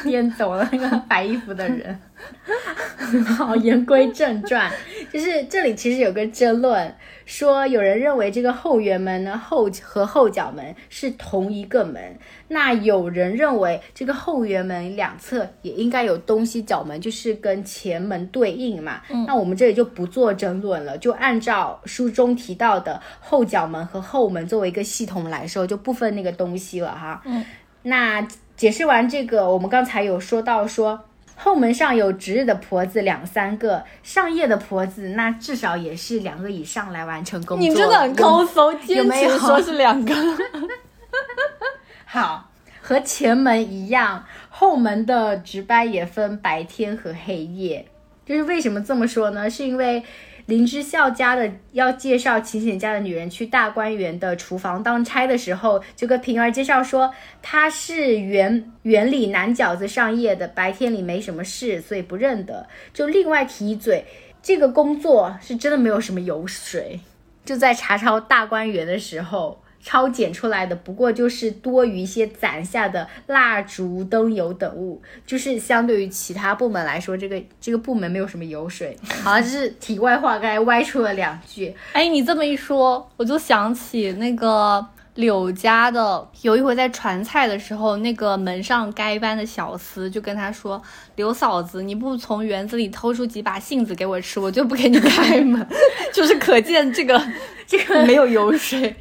[0.03, 1.99] 颠走了那个白衣服的人。
[3.37, 4.71] 好，言归正传，
[5.11, 6.93] 就是这里其实有个争论，
[7.25, 19.01] 说有人认为这个后圆门呢后和后角门是同一个门，那有人认为这个后圆门两侧也应该有东西角门，就是跟前门对应嘛。
[19.27, 27.21] 那我们这里就不做争论了，就按照书中提到的后角门和后门作为一个系统来说，就不分那个东西了哈。
[27.25, 27.45] 嗯，
[27.83, 31.05] 那解释完这个，我们刚才有说到说。
[31.35, 37.67] 后门上有值日的婆子两三个，上夜的婆子那至少也是两个以上来完成工作。
[37.67, 40.15] 你真的很抠搜，坚没有持说是两个。
[42.05, 42.49] 好，
[42.81, 47.85] 和前门一样，后门的值班也分白天和黑夜。
[48.25, 49.49] 就是为什么这么说呢？
[49.49, 50.01] 是因为
[50.45, 62.67] 林之孝家的要介绍秦显家的女人去大观园的厨房当差的时候，就跟平儿介绍说，她是园园里南饺子上夜的，白天里没什么事，所以不认得。
[62.93, 64.05] 就另外提一嘴，
[64.41, 66.99] 这个工作是真的没有什么油水。
[67.45, 69.62] 就在查抄大观园的时候。
[69.83, 78.97] 超检出来的不过就是多余一些攒下的蜡烛、灯油等物，就是相对于其他部门来说，这个这个部门没有什么油水。
[79.23, 81.75] 好，这是题外话，该歪出了两句。
[81.91, 90.81] 哎，你这么一说，我就想起那个柳家的，有一回在传菜的时候，那个门上该班的小厮就跟他说
[91.15, 95.67] ：“刘嫂子，你不从园子里偷出几把杏子给我吃，我就不给你开门。”
[96.11, 97.21] 就是可见这个
[97.67, 98.95] 这个没有油水。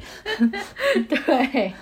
[1.09, 1.73] 对，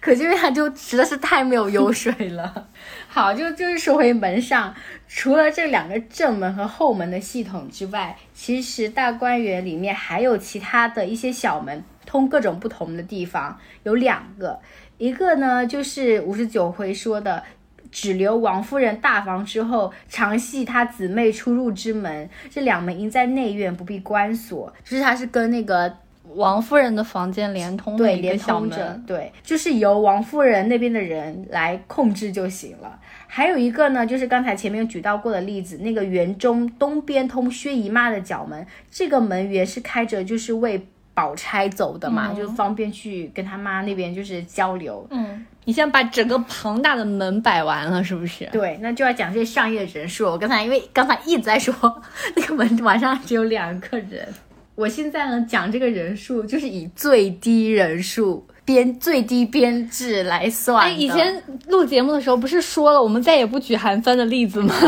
[0.00, 2.66] 可见他就实在是太没有油水了。
[3.06, 4.74] 好，就就是说回门上，
[5.06, 13.54] 除了这两个正门和后门的系统之外，其实大观园里面还有其他的一些小门，通各种不同的地方。
[13.82, 14.58] 有两个，
[14.96, 17.42] 一个呢就是五十九回说的，
[17.92, 22.30] 只留王夫人大房之后，常系她姊妹出入之门。
[22.50, 24.72] 这两门应在内院，不必关锁。
[24.82, 25.94] 就是它是跟那个。
[26.34, 33.00] 王夫人的房间连通的对，一个连小通着门，，对，就是由王夫人那边的人来控制就行了。
[33.26, 40.86] 还有一个呢，就是刚才前面举到过的例子，那个园中东边通薛姨妈的角门，这个门原是开着，就是为
[41.18, 45.04] 宝钗走的嘛，就方便去跟他妈那边就是交流。
[45.10, 48.48] 嗯，你先把整个庞大的门摆完了，是不是？
[48.52, 50.26] 对，那就要讲这上夜人数。
[50.26, 51.74] 我刚才因为刚才一直在说
[52.36, 54.32] 那个门晚上只有两个人，
[54.76, 64.72] 我现在呢讲这个人数就是以最低人数编最低编制来算哎，以前录节目的时候不是说了，我们再也不举韩帆的例子吗？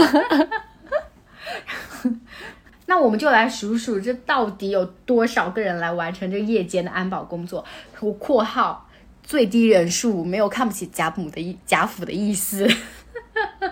[2.90, 7.64] 那我们就来数数，这到底有多少个人来完成这夜间的安保工作？
[8.00, 8.90] 我括号
[9.22, 12.68] 最低人数，没有看不起贾母的意贾府的意思。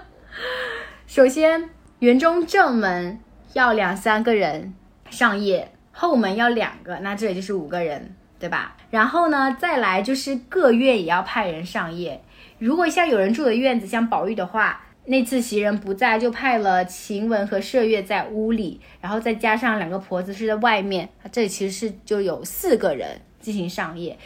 [1.09, 3.19] 首先，园中正门
[3.55, 4.73] 要两三个人
[5.11, 8.77] 上夜，后门要两个，那这里就是五个人，对吧？
[8.91, 12.23] 然后呢，再来就是各院也要派人上夜。
[12.61, 24.19] 如果像有人住的院子，像宝玉的话，那次袭人不在，就派了晴雯和麝月在屋里，然后再加上两个婆子是在外面，这里其实是就有四个人进行上夜。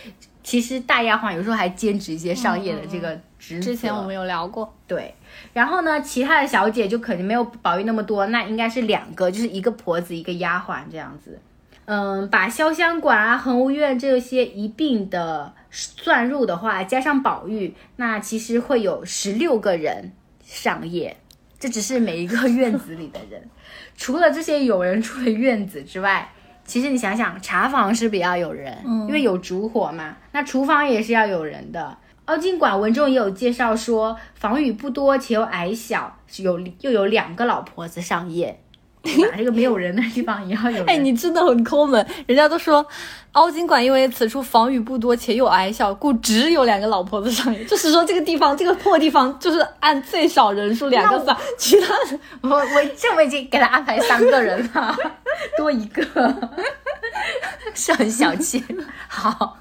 [0.43, 3.65] 其实大丫鬟有时候还兼职一些上夜的这个职责。
[3.65, 5.15] 之前我们有聊过，对，
[5.53, 11.39] 然后呢，其他的小姐就肯定没有宝玉那么多，那应该是两个，就是一个婆子一个丫鬟这样子。
[11.85, 20.11] 嗯，把潇湘馆啊、恒芜院这些一并的算入的话，加上宝玉，那其实会有十六个人
[20.53, 21.17] 上夜。
[21.59, 23.41] 这只是每一个院子里的人，
[23.97, 26.33] 除了这些有人住的院子之外，
[26.65, 28.77] 其实你想想，茶房是比较有人，
[29.07, 30.17] 因为有烛火嘛。
[30.33, 31.97] 那厨房也是要有人的，
[32.27, 38.62] 哦，尽管文中也有介绍说，房宇不多且又矮小，有又有两个老婆子上夜。
[39.03, 39.35] 对吧？
[39.37, 40.87] 这个没有人的地方也要有人。
[40.87, 42.07] 哎，你真的很抠门。
[42.27, 42.87] 人家都说，
[43.33, 47.67] 凹晶馆因为此处房宇不多且又矮小，故只有两个老婆子上演。
[47.67, 54.97] 就是说，这个地方这个破地方，就是按最少人数两个算，其他的我我这我已经给他安排三个人了，
[55.57, 56.03] 多一个
[57.75, 58.65] 是很小气。
[59.09, 59.59] 好，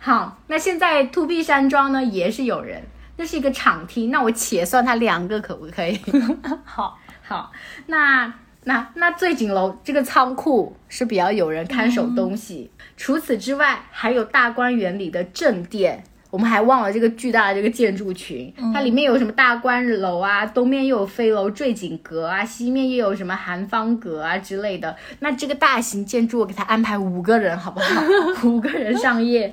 [0.00, 2.82] 好，那现在 to B 山庄呢也是有人，
[3.16, 5.98] 那是一个场厅，那我且算他两个，可不可以？
[6.62, 6.98] 好。
[7.26, 7.50] 好，
[7.86, 8.32] 那
[8.64, 12.70] 那那醉景楼这个仓库是比较有人看守东西。
[12.96, 24.96] 除此之外，还有大观园里的正殿，我们还忘了这个巨大的这个建筑群，它里面有什么大观楼啊，东面又有飞楼坠景阁啊，西面又有什么寒芳阁啊之类的。
[25.18, 28.02] 那这个大型建筑，我给他安排五个人，好不好？
[28.48, 29.52] 五个人上夜。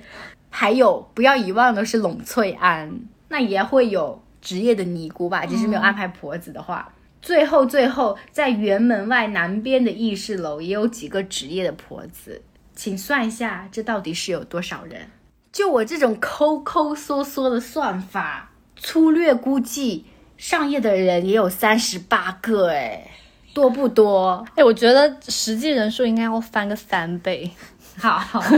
[0.51, 2.91] 还有不要遗忘的是栊翠庵，
[3.29, 5.43] 那也会有职业的尼姑吧？
[5.47, 6.92] 只是没有安排婆子的话。
[7.23, 12.41] 最后，最后，在园门外南边的议事楼也有几个职业的婆子，
[12.75, 15.07] 请算一下，这到底是有多少人？
[15.53, 20.05] 就我这种抠抠缩缩的算法，粗略估计，
[20.35, 23.09] 上夜的人也有三十八个，哎，
[23.53, 24.45] 多不多？
[24.55, 27.49] 哎，我觉得实际人数应该要翻个三倍。
[27.97, 28.21] 好。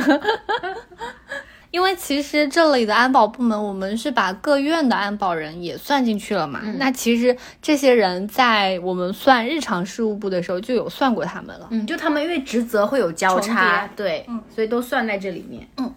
[1.76, 6.62] 因为其实这里的安保部门，我们是把各院的安保人也算进去了嘛。
[6.78, 11.68] 那其实这些人在我们算日常事务部的时候就有算过他们了。
[11.72, 15.68] 嗯，就他们因为职责会有交叉，对，嗯，所以都算在这里面。
[15.76, 15.94] 嗯，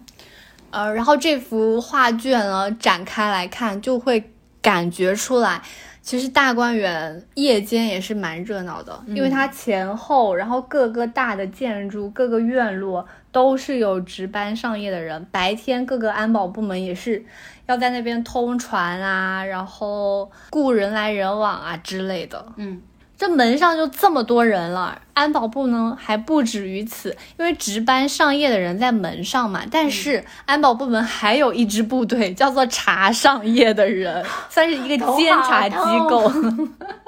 [0.71, 4.21] 呃，然后这幅画卷呢展开来看，就会
[4.61, 5.61] 感觉出来，
[6.01, 13.07] 其实大观园夜间也是蛮热闹的，因为它前后，然后各个大的建筑，各个院落。
[13.31, 17.23] 都是有值班上夜的人，白天各个安保部门也是
[17.67, 22.45] 要在那边通传啊，然后雇人来人往啊之类的。
[22.55, 22.81] 嗯，
[23.17, 29.61] 这门上就这么多人了，安保部呢还不止于此，因为值班上夜的人在门上嘛。
[29.69, 35.75] 但是安保部门还有一支部队，叫做查上夜的人，算是一个监察机
[36.09, 36.31] 构。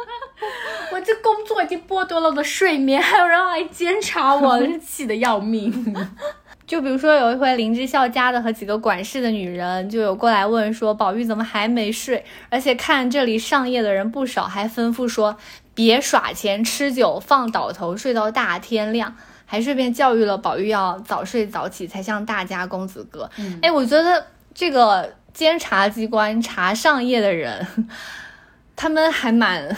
[1.02, 5.95] 我这工作已经剥夺了我的睡眠，还有人来监察我，真是气得要命。
[6.68, 12.24] 就比如说有一回林之孝家的和几个管事的女人就有过来问说，宝玉怎么还没睡？
[12.49, 15.36] 而且看这里上夜的人不少，还吩咐说
[15.74, 19.16] 别耍钱吃酒放倒头睡到大天亮，
[19.47, 23.28] 还顺便教育了宝玉要早睡早起才像大家公子哥。
[23.64, 27.66] 哎，我觉得这个监察机关查上夜的人，
[28.78, 29.76] 他们还蛮。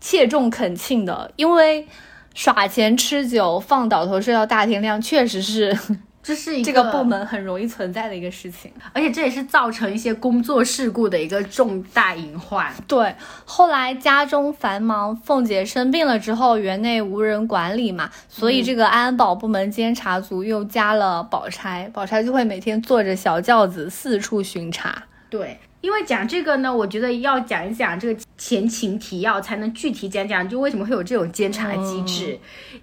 [0.00, 1.86] 切中恳请的，因为
[2.34, 5.76] 耍钱吃酒放倒头睡到大天亮，确实是
[6.22, 12.70] 这是这个部门很容易存在的一个事情，而且这也是造成一些工作事故的一个重大隐患。
[12.86, 13.14] 对，
[13.46, 25.04] 后来家中繁忙，凤姐生病了之后，园内无人管理嘛，所以这个安保部门监察组又加了宝钗，宝钗就会每天坐着小轿子四处巡查。
[25.30, 25.58] 对。
[25.80, 32.38] 因为讲这个呢，我觉得要讲一讲这个前情提要，才能具体讲讲就为什么会有这种监察机制。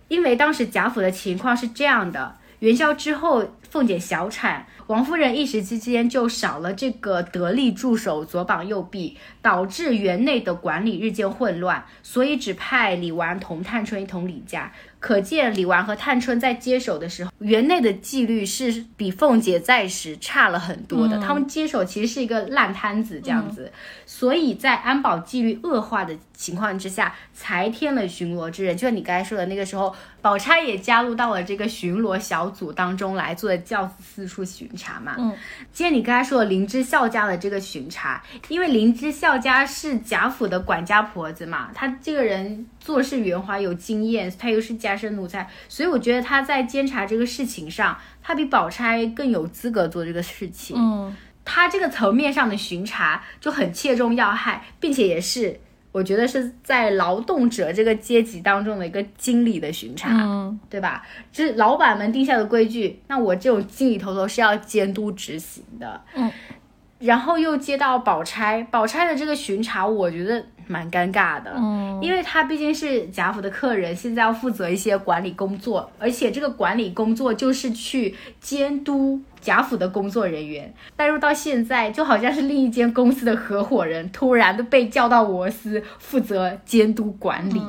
[0.07, 14.71] 因为当时贾府的情况是这样的：元宵之后，凤姐小产，王夫人一时之间就少了这个得力助手左膀右臂，导致园内的管理日渐混乱，所以只派李纨同探春一同李家。
[14.99, 21.19] 可见李纨和探春在接手的时候，园内的纪律是比凤姐在时差了很多的。
[21.19, 23.71] 他们接手其实是一个烂摊子这样子，
[24.07, 28.75] 所以在安保纪律恶化的情况之下，才添了巡逻之人。
[28.75, 35.15] 就像你刚才说的那个时候，宝钗也加入到了这个巡逻小组当中来做轿子四处巡查嘛。
[35.19, 35.31] 嗯，
[35.71, 44.95] 既然你刚才说了林之孝家的这个巡查，因为林之孝家是贾府的管家婆子嘛，她这个人做事圆滑有经验，她又是家。
[44.95, 50.77] 生奴才，所以我觉得他在监察这个事情上，他比宝钗更有资格做这个事情。
[50.79, 51.13] 嗯，
[51.43, 55.59] 他这个层面上的巡查就很切中要害，并且也是
[55.95, 61.01] 我觉得是在劳动者这个阶级当中的一个经理的巡查，嗯，对吧？
[61.31, 66.01] 就是老板们定下的规矩，那我这种经理头头是要监督执行的。
[66.13, 66.29] 嗯，
[66.99, 80.73] 然后又接到宝钗，宝钗的这个巡查，我觉得蛮尴尬的，嗯，因为他毕竟是贾府的客人，现在要负责一些管理工作，而且这个管理工作就是去监督贾府的工作人员。
[80.95, 87.61] 带入到现在，就好像是另一间公司的合伙人突然的被叫到我司负责监督管理，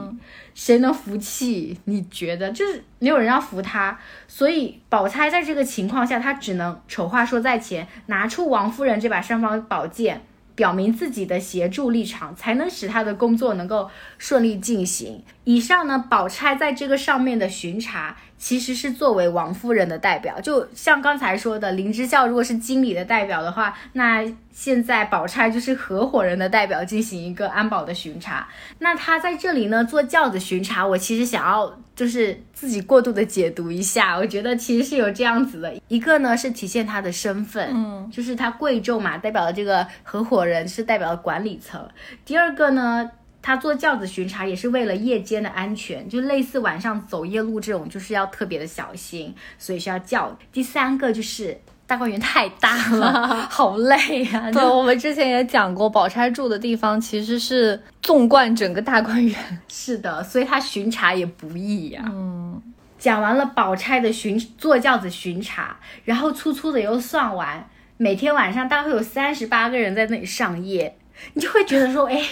[0.54, 1.78] 谁能服气？
[1.84, 10.22] 你觉得就是没有人要服他，所以宝钗在这个情况下，她只能丑话说在前，拿出王夫人这把尚方宝剑。
[10.56, 13.88] 表明自己的协助立场，才能使他的工作能够
[14.18, 15.22] 顺利进行。
[15.44, 20.40] 以上呢，宝钗在这个上面的巡查，其实是作为王夫人的代表。
[20.40, 28.46] 就像刚才说的，林之孝如果是经理的代表的话，那现在宝钗就是合伙人的代表，进行一个安保的巡查。
[28.78, 41.88] 那他在这里呢做轿子巡查，我其实想要就是自己过度的解读一下，我觉得其实是有这样子的，一个呢是体现他的身份，嗯，就是他贵重嘛，代表了这个合伙人是代表了管理层。
[42.24, 43.10] 第二个呢。
[43.46, 50.36] 他坐轿子巡查也是为了夜间的安全，就类似晚上走夜路这种，就是要特别的小心，所以需要叫。
[50.50, 59.36] 第三个就是大观园太大了， 好累呀、对，我们之前也讲过，宝钗住的地方其实是纵贯整个大观园。
[59.70, 62.60] 是的，所以他巡查也不易呀、嗯，
[62.98, 70.96] 讲完了宝钗的巡坐轿子巡查，然后粗粗的又算完，每天晚上大概会有三十八个人在那里上夜。
[71.34, 72.22] 你就会觉得说，哎，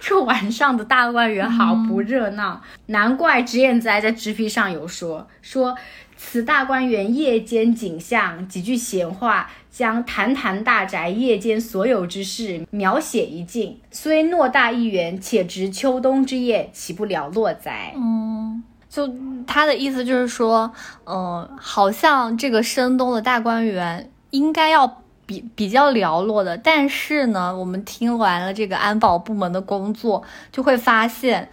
[0.00, 5.76] 这晚上的大观园好不热闹，难怪脂砚斋在知批上有说说，
[6.16, 17.92] 此大观园夜间景象，几句闲话，将坛坛大宅夜间所有之事描写一尽，虽偌大一园，且值秋冬之夜，岂不寥落哉？
[17.96, 19.12] 嗯，就
[19.46, 20.72] 他的意思就是说，
[21.06, 31.48] 嗯、好像这个深冬的大观园应该要比比较寥落的，但是呢，我们听完了这个安保部门的工作，就会发现。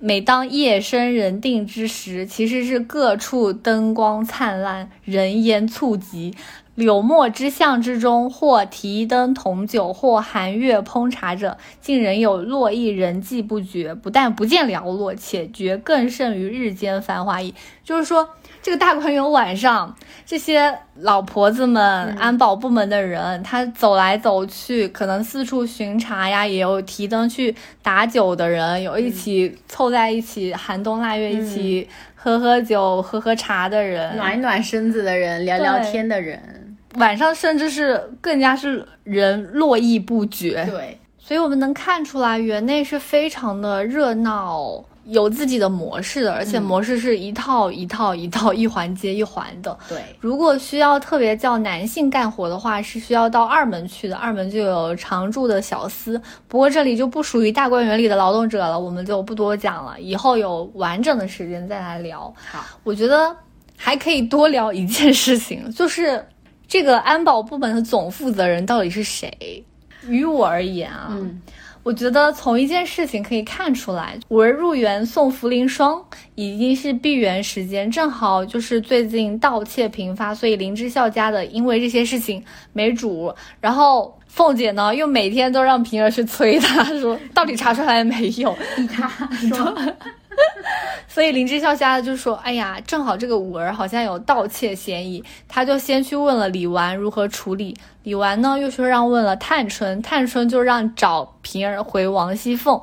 [0.00, 6.36] 每当夜深人定之时，其实是各处灯光灿烂，人烟簇集。
[6.76, 13.92] 柳墨之巷之中，或提灯同酒，或寒月烹茶者，竟仍有络绎人迹不绝。
[13.92, 17.52] 不但不见寥落，且觉更胜于日间繁华矣。
[17.82, 18.28] 就是说，
[18.68, 19.96] 这个大观园晚上，
[20.26, 21.82] 这些老婆子们、
[22.18, 40.62] 安保部门的人，他走来走去，可能四处巡查呀，也有提灯去打酒的人，有一起凑在一起寒冬腊月一起喝喝酒、喝喝茶的人，暖一暖身子的人，聊聊天的人，晚上甚至是更加是人络绎不绝。
[40.70, 49.76] 对，所以我们能看出来，园内是非常的热闹，有自己的模式的，而且模式是一套一套一套、一环接一环的。
[49.88, 54.16] 对，如果需要特别叫男性干活的话，是需要到二门去的。
[54.16, 59.98] 二门就有常驻的小司，不过这里就不属于大观园里的劳动者了，我们就不多讲了。
[59.98, 62.32] 以后有完整的时间再来聊。
[62.36, 63.34] 好，我觉得
[63.76, 66.22] 还可以多聊一件事情，就是
[66.66, 69.64] 这个安保部门的总负责人到底是谁？
[70.06, 71.40] 于我而言啊，嗯
[71.88, 84.14] 我觉得从一件事情可以看出来，五儿入园送茯苓霜已经是闭园时间，正好就是最近盗窃频发，所以林之孝家的因为这些事情没主，然后。
[84.30, 88.52] 凤姐呢，又每天都让平儿去催她说，到底查出来没有？
[88.76, 89.08] 逼他
[89.48, 89.74] 说，
[91.08, 97.76] 所以林之孝家的就说：“哎呀，正好这个五儿好像有盗窃嫌疑，他就先去问了李纨如何处理。
[98.02, 102.80] 李纨呢又说让问了探春，探春就让找平儿回王熙凤。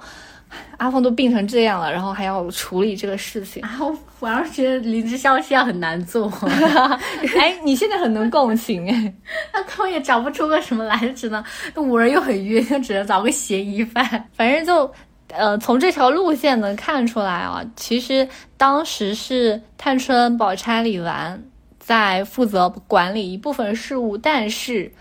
[0.77, 3.61] 阿凤都病成这样了，然后还要处理这个事情。
[3.61, 6.31] 然后反而觉得林之孝现在很难做，
[7.37, 9.13] 哎，你现在很能共情哎。
[9.51, 11.43] 那他根本也找不出个什么来，就只能
[11.73, 14.03] 那五儿又很冤，就只能找个嫌疑犯。
[14.33, 14.89] 反正就，
[15.37, 18.27] 呃，从这条路线能看出来啊，其实
[18.57, 21.43] 当时是探春、宝钗、李纨
[21.79, 24.91] 在负责管理一部分事务，但是，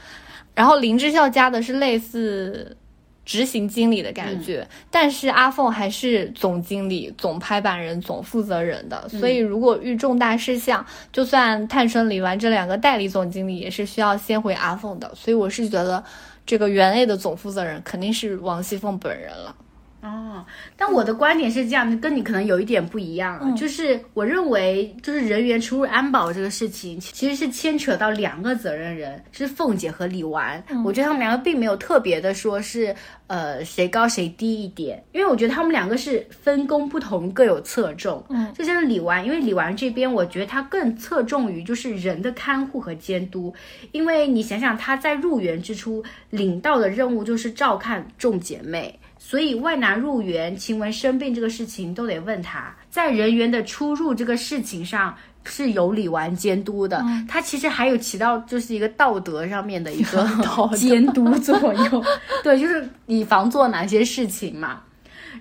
[0.54, 2.76] 然后林之孝家的是类似
[3.24, 16.04] 执行经理的感觉，但是阿凤还是总经理、总拍板人、总负责人的，所以如果遇重大事项，就算探春、李纨这两个代理总经理，也是需要先回阿凤的，所以我是觉得。
[16.46, 19.56] 这个园内的总负责人肯定是王熙凤本人了。
[20.04, 20.44] 哦，
[20.76, 30.62] 但我的观点是这样的，跟你可能有一点不一样，嗯就是我认为，就是人员出入安保这个事情，其实是牵扯到两个责任人，是凤姐和李纨。
[30.84, 32.94] 我觉得他们两个并没有特别的说是
[33.28, 38.22] 呃谁高谁低一点，因为我觉得他们两个是分工不同，各有侧重。
[38.28, 43.54] 嗯，就像是李纨，因为李纨这边，我觉得他更侧重于就是人的看护和监督，
[43.92, 48.98] 因为你想想他在入园之初领到的任务就是照看众姐妹。
[49.26, 52.74] 所以外男入园，晴雯生病这个事情都得问他。
[52.90, 55.14] 在人员的出入这个事情上。
[55.46, 60.26] 是有李纨监督的，他其实还有起到就是一个道德上面的一个
[60.74, 62.02] 监督作用，
[62.42, 64.80] 对，就是以防做哪些事情嘛。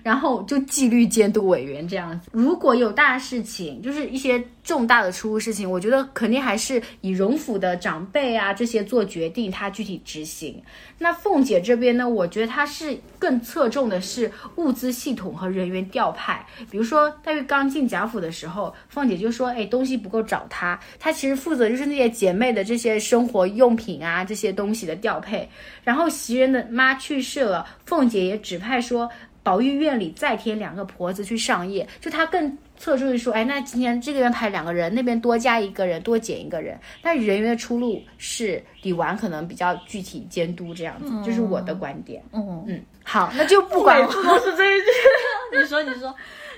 [0.02, 10.62] 然后就纪律监督委员这样子，如果有大事情，就是一些重大的出入事情，我觉得肯定还是以荣府的长辈啊这些做决定，他具体执行。
[10.98, 16.44] 那凤姐这边呢，我觉得她是更侧重的是物资系统和人员调派。
[16.70, 25.48] 比如说黛玉刚进贾府的时候，凤姐就说：“哎，东西不够找她。”她其实负责就是那些姐妹的这些生活用品啊这些东西的调配。
[25.82, 29.10] 然后袭人的妈去世了，凤姐也指派说。
[29.44, 36.76] 宝玉院里再添两个婆子去上夜，就他更侧重于说，哎，那今天这个院派两个人，那边多加一个人，多减一个人。
[37.02, 42.20] 但人员的出路是李纨可能比较具体监督这样子，这是我的观点。
[42.32, 44.86] 嗯嗯，好，那就不管都是这一句，
[45.60, 46.12] 你说你说，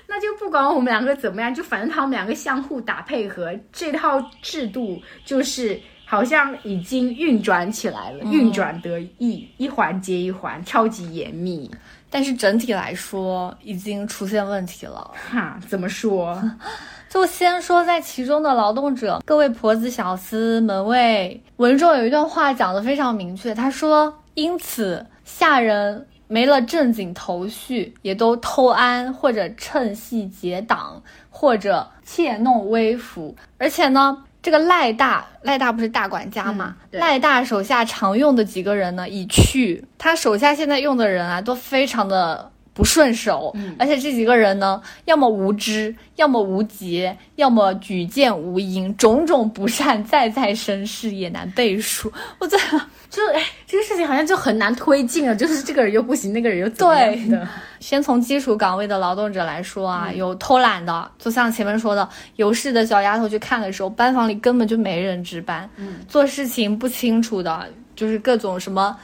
[0.07, 5.77] 那就不管我们两个怎么样，就反正他们两个相互打配合，这套制度就是
[6.09, 11.69] 好像已经运转起来了，运转得意，一环接一环，超级严密。
[12.09, 15.59] 但是整体来说已经出现问题了哈？
[15.67, 16.41] 怎么说？
[17.09, 36.73] 就先说在其中的劳动者，各位婆子、小厮、门卫，文中有一段话讲得非常明确，他说：“因此下人没了正经头绪，也都偷安或者趁隙结党，或者窃弄微服，而且呢。”这个赖大，赖大不是大管家嘛？
[36.91, 39.83] 赖大手下常用的几个人呢，已去。
[39.97, 52.13] 他手下现在用的人啊，都非常的不顺手，而且这几个人呢，要么无知，要么无节，要么举荐无因，种种不善，再在身世也难背书。
[52.37, 52.55] 我这。
[53.09, 57.47] 就哎，这个事情好像就很难推进了，就是这个人又不行，那个人又怎么样的？
[57.79, 68.95] 先从基础岗位的劳动者来说啊，有偷懒的，就像前面说的，有事的小丫头去看的时候，班房里根本就没人值班，嗯，做事情不清楚的，就是各种什么。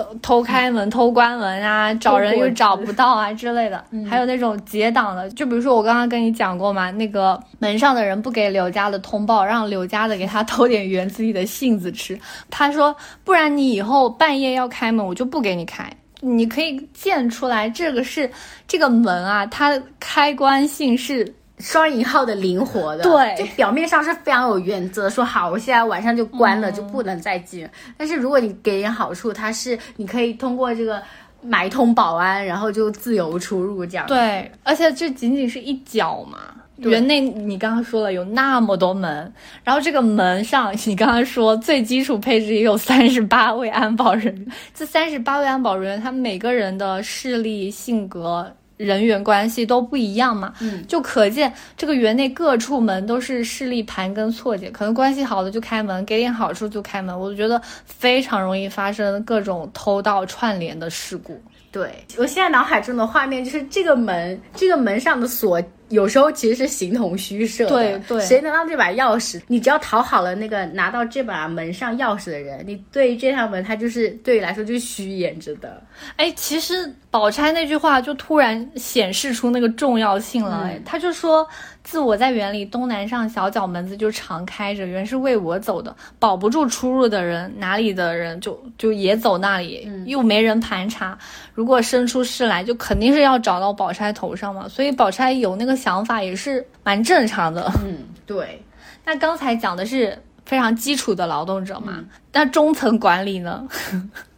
[0.00, 12.18] 偷偷开门、偷关门啊，找人又找不到啊之类的，还有那种结党的，就比如说我刚刚跟你讲过嘛，那个门上的人不给柳家的通报，让柳家的给他偷点园子里的杏子吃。
[12.50, 12.94] 他说，
[13.24, 15.90] 不然你以后半夜要开门，我就不给你开。
[16.20, 18.30] 你可以见出来，这个是
[18.68, 21.34] 这个门啊，它开关性是。
[21.60, 27.68] 双引号的灵活的，对，就表面上是非常有原则，说好，我现在晚上就关了，就不能再进。
[27.96, 31.02] 但是如果你给点好处，它是你可以通过这个
[31.42, 34.06] 买通保安，然后就自由出入这样。
[34.06, 36.38] 对，而且这仅仅是一角嘛，
[36.76, 39.32] 园内你刚刚说了有那么多门，
[39.62, 48.54] 然后这个门上你刚刚说最基础配置也有三十八位安保人员，这三十八位安保人员，他们每个人的势力、性格。
[48.84, 61.40] 人员关系都不一样嘛，嗯，就可见这个园内各处门都是势力盘根错节，可能关系好的就开门，给点好处就开门，我就觉得非常容易发生各种偷盗串联的事故。
[61.70, 65.62] 对我现在脑海中的画面就是这个门，这个门上的锁。
[65.90, 67.70] 有时候其实是形同虚设的。
[67.70, 75.82] 对对，谁拿到这把钥匙，你只要讨好了那个拿到这把门上钥匙的人，你对于这扇门，它就是对你来说就是虚掩着的。
[76.16, 80.62] 哎，其实宝钗那句话就突然显示出那个重要性了。
[80.64, 81.46] 哎，他就说。
[81.82, 91.18] 自我在园里东南上小角门子就常开着，原是为我走的，保不住出入的人，哪里的人就就也走那里，又没人盘查。
[91.54, 94.68] 如果生出事来，就肯定是要找到宝钗头上嘛。
[94.68, 97.62] 所以宝钗有那个想法也是蛮正常的。
[97.84, 98.62] 嗯，对。
[99.04, 103.66] 那刚才讲的是非常基础的劳动者嘛，那中层管理呢？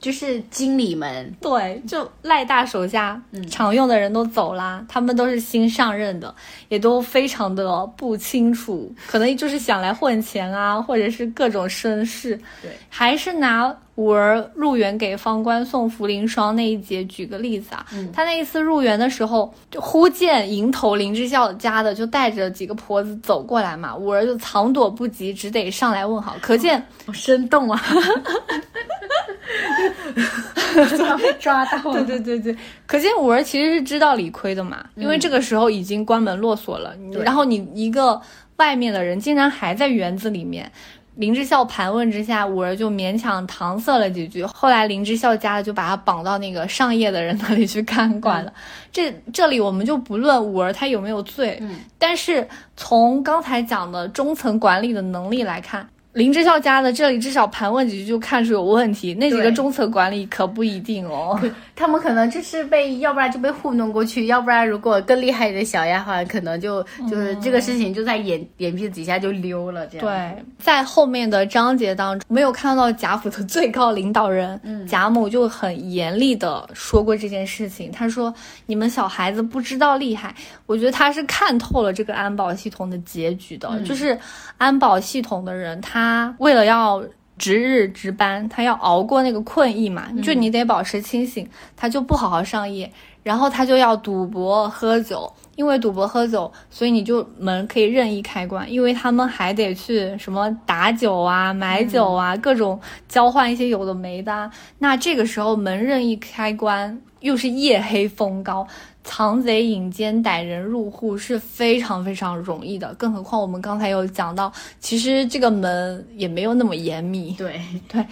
[0.03, 6.35] 就是经理们，对，就赖大手下常用的人都走啦，他们都是新上任的，
[6.69, 12.37] 也都非常的不清楚，可能就是想来混钱啊，或者是各种身世。
[12.61, 27.81] 对，还是拿五儿入园给方官送茯苓霜那一节举个例子啊，他那一次入园的时候，就忽见迎头林之孝家的就带着几个婆子走过来嘛，五儿就藏躲不及，只得上来问好，可见好生动啊。
[31.19, 32.57] 被抓到了，对对对对，
[32.87, 38.21] 可见五儿其实是知道理亏的嘛，因为这个时候已经关门落锁了，然后你一个
[38.57, 40.71] 外面的人竟然还在园子里面，
[41.17, 48.53] 林之孝盘问之下，五儿就勉强搪塞了几句，后来林之孝家的就把他绑到那个上夜的人那里去看管了。
[48.91, 55.87] 这这里我们就不论五儿他有没有罪，嗯，但是从刚才讲的中层管理的能力来看。
[56.13, 61.41] 林之孝家的这里至少盘问几句就看出有问题，那几个中层管理可不一定哦。
[61.75, 70.07] 他们可能就是被，要不然就被糊弄过去， 要不然如果更厉害的小丫鬟，可能就就是这个事情就在眼眼皮子底下就溜了，这样。
[70.07, 77.91] 对，在后面的章节当中，没有看到贾府的最高领导人、贾母就很严厉的说过这件事情。
[77.91, 78.33] 他说
[78.67, 80.35] ：“你们小孩子不知道厉害。”
[80.67, 84.17] 我觉得他是看透了这个安保系统的结局的，就是
[84.59, 86.02] 安保系统的人，他
[86.39, 87.03] 为了要。
[87.39, 92.89] 值日值班，他要熬过那个困意嘛，就你得保持清醒，他就不好好上夜，
[93.25, 102.79] 然后他就要赌博喝酒，因为赌博喝酒，所以你就门可以任意开关，因为他们还得去什么打酒啊、买酒啊，各种
[103.09, 104.49] 交换一些有的没的啊。
[104.79, 108.65] 那这个时候门任意开关，又是夜黑风高，
[109.05, 112.95] 藏贼引奸逮人入户是非常非常容易的。
[112.95, 117.33] 更何况我们刚才有讲到，其实这个门也没有那么严密。
[117.39, 118.05] 对对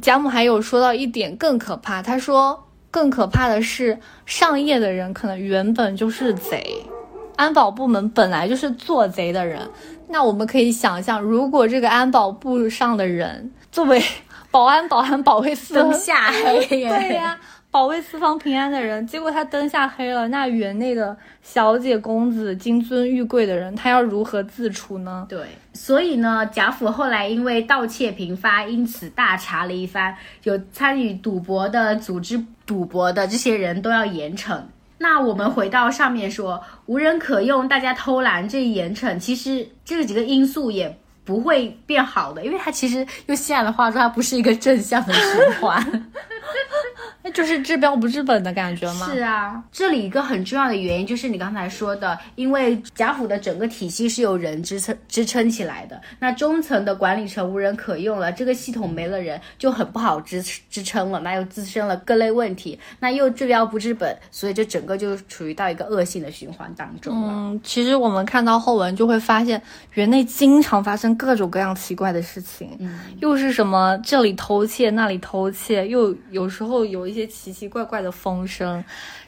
[0.00, 2.58] 贾母还有说到一点更可怕，她说
[2.90, 6.76] 更可怕的是上夜的人可能原本就是贼，
[7.36, 9.68] 安保部门本来就是做贼的人。
[10.08, 14.02] 那我们可以想象，如果这个安保部上的人作为
[14.50, 17.38] 保安、保安保卫司灯下黑， 对呀、
[17.72, 25.24] 保卫四方平安的人，结果他灯下黑了，那园内的小姐、公子、金尊玉贵的人，他要如何自处呢？
[25.28, 34.60] 对，所以呢，贾府后来因为盗窃频发，因此大查了一番，有参与赌博的、组织赌博的这些人都要严惩。
[34.98, 45.84] 那我们回到上面说，无人可用，大家偷懒这严惩，其实这几个因素也不会变好的，因为它其实用现在的话说，它不是一个正向的循环。
[47.22, 49.06] 那就是治标不治本的感觉吗？
[49.12, 67.28] 是啊，这里一个很重要的原因就是你刚才说的，因为贾府的整个体系是由人支撑支撑起来的，那中层的管理层无人可用了，这个系统没了人就很不好支支撑了，那又滋生了各类问题，那又治标不治本，所以这整个就处于到一个恶性的循环当中了。
[67.30, 69.60] 嗯，其实我们看到后文就会发现，
[69.92, 78.82] 园内经常发生各种各样奇怪的事情，嗯，又是什么这里偷窃那里偷窃，又有时候有一些奇奇怪怪的风声，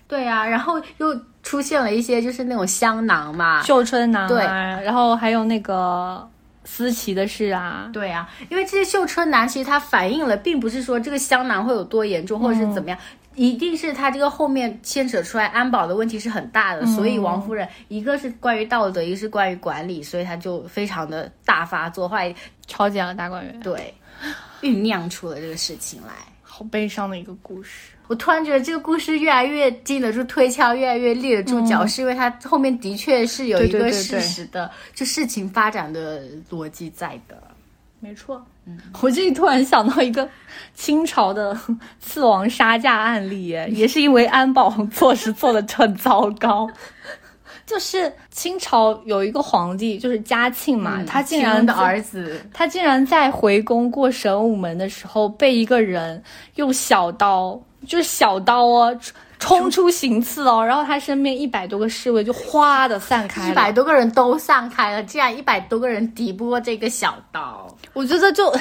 [0.07, 4.45] 对啊，然后又出现了一些就是那种香囊嘛，绣春囊对。
[4.45, 6.29] 啊，然后还有那个
[6.65, 12.99] 思琪的事啊，对啊，因为这些绣春囊其实它反映了，并不是说这个香囊会有多严重，或者是怎么样，
[13.35, 16.87] 一定是他这个后面牵扯出来安保的问题是很大的。
[16.87, 22.35] 所以王夫人一个是关于道德，一个是关于管理，所以他就非常的大发作坏，
[22.67, 23.95] 超级了大观园，对，
[24.61, 26.13] 酝酿出了这个事情来。
[26.43, 27.93] 好悲伤的一个故事。
[28.09, 37.43] 我突然觉得这个故事越来越经得住推敲，越来越立得住脚，是因为它后面的确是有一个对对对对事实的，就事情发展的逻辑在的。
[38.03, 40.29] 没错，嗯， 我这里突然想到一个
[40.75, 41.57] 清朝的
[42.01, 46.69] 刺王杀价案例，耶也是因为安保 措施做的很糟糕。
[47.65, 56.21] 就是清朝有一个皇帝，就是嘉庆嘛，嗯他竟然的儿子，他竟然在回宫过神武门的时候，被一个人
[56.57, 58.99] 用小刀，就是小刀哦，
[59.39, 63.49] 冲出行刺哦，然后他身边一百多个侍卫就哗的散开了。
[63.51, 67.72] 一百多个人都散开了，竟然一百多个人抵不过这个小刀。
[67.93, 68.53] 我觉得就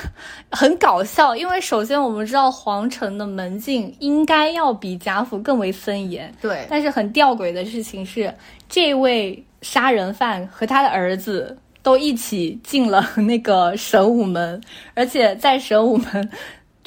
[0.50, 8.32] 很搞笑，因为首先我们知道皇城的门禁应该要比贾府更为森严，对，但是很吊诡的事情是，
[8.68, 14.60] 这位杀人犯和他的儿子都一起进了那个神武门，
[14.94, 16.30] 而且在神武门。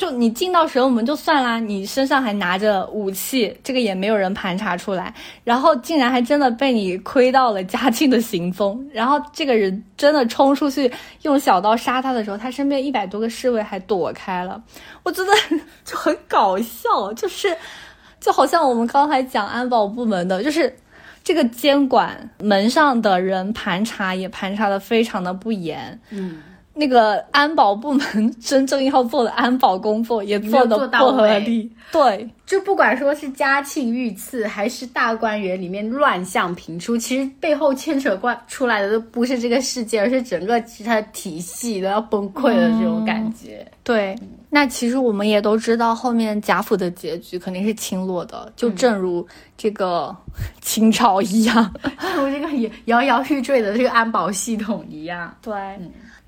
[0.01, 10.91] 就你进到神武门就算啦，你身上还拿着武器，这个也没有人盘查出来，然后竟然还真的被你窥到了嘉庆的行踪，然后这个人真的冲出去
[11.21, 14.59] 用小刀杀他的时候，他身边一百多个侍卫还躲开了，
[15.03, 15.31] 我觉得
[15.85, 17.55] 就很搞笑，就是
[18.19, 20.75] 就好像我们刚才讲安保部门的，就是
[21.23, 26.41] 这个监管门上的人盘查也盘查的非常的不严，嗯，
[26.73, 32.29] 那个安保部门真正要做的安保工作也做的不合位理，对。
[32.45, 43.65] 就不管说是嘉庆遇刺，还是大观园里面乱象频出，其实背后牵扯过出来的都不是这个世界，而是整个其他的体系都要崩溃的这种感觉。
[43.85, 44.13] 对，
[44.49, 49.25] 那其实我们也都知道，后面贾府的结局肯定是倾落的，就正如
[49.57, 50.13] 这个
[50.59, 51.73] 清朝一样。
[52.01, 55.33] 正如这个也摇摇欲坠的这个安保系统一样。
[55.41, 55.53] 对，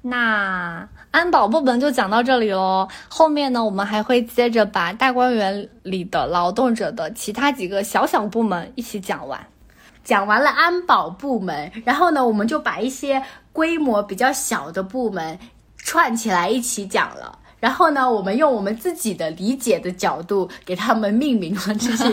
[0.06, 2.86] 那安保部门就讲到这里喽。
[3.08, 9.40] 后面呢，我们还会接着把大观园里的劳动者的其他几个小小部门一起讲完。
[10.04, 13.24] 讲完了安保部门，然后呢，我们就把一些
[13.54, 15.40] 规模比较小的部门
[15.78, 17.40] 串起来一起讲了。
[17.62, 22.12] 然后呢，我们用我们自己的理解的角度给他们 命名了这些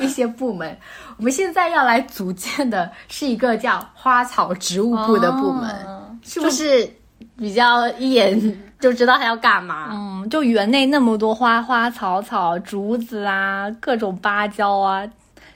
[0.00, 0.76] 一些部门。
[1.18, 6.92] 我们现在要来组建的是一个叫花草植物部的部门，是不是
[7.38, 8.38] 比较一眼
[8.80, 9.88] 就知道它要干嘛？
[9.92, 15.08] 嗯，就园内那么多花花草草、竹子啊，各种芭蕉啊，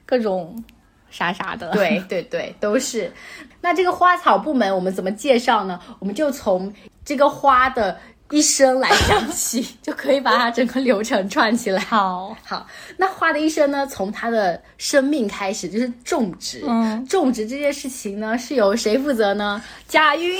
[0.05, 0.63] 各种
[1.11, 1.71] 啥啥的。
[1.73, 3.13] 对对对，都是。
[3.61, 5.81] 那这个花草部门我们怎么介绍呢？
[5.99, 6.73] 我们就从
[7.05, 7.97] 这个花的。
[8.31, 11.81] 一生来讲起， 就可以把它整个流程串起来。
[11.85, 12.67] 好好，
[12.97, 16.65] 那花的一生呢，从他的生命开始就是种植。
[16.67, 19.63] 嗯，种植这件事情呢，是由谁负责呢？
[19.87, 20.39] 贾云，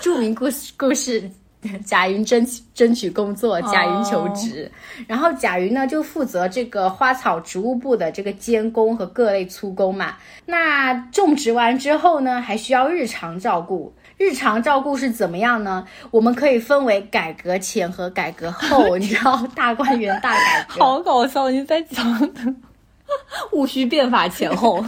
[0.00, 1.30] 著名故事故事，
[1.86, 4.70] 贾云争取争取工作，贾云求职。
[5.06, 10.16] 然后贾云呢，就负责这个花草植物部的这个监工和各类粗工嘛。
[10.46, 13.92] 那种植完之后呢，还需要日常照顾。
[14.20, 15.86] 日常照顾是怎么样呢？
[16.10, 21.48] 我们可以分为改革前和改革后， 你知道大观园大改革，好搞笑！
[21.48, 22.30] 你在讲
[23.52, 24.84] 戊戌变法前后，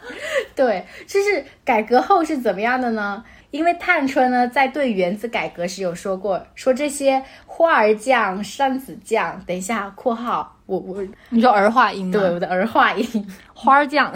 [0.54, 3.24] 对，就是改革后是怎么样的呢？
[3.52, 14.12] 因为探春呢在对园子改革时有说过，说这些花儿酱、山子酱，等一下（括号）我我你说儿化音对，我的儿化音，花儿酱，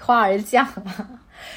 [0.00, 0.66] 花儿酱。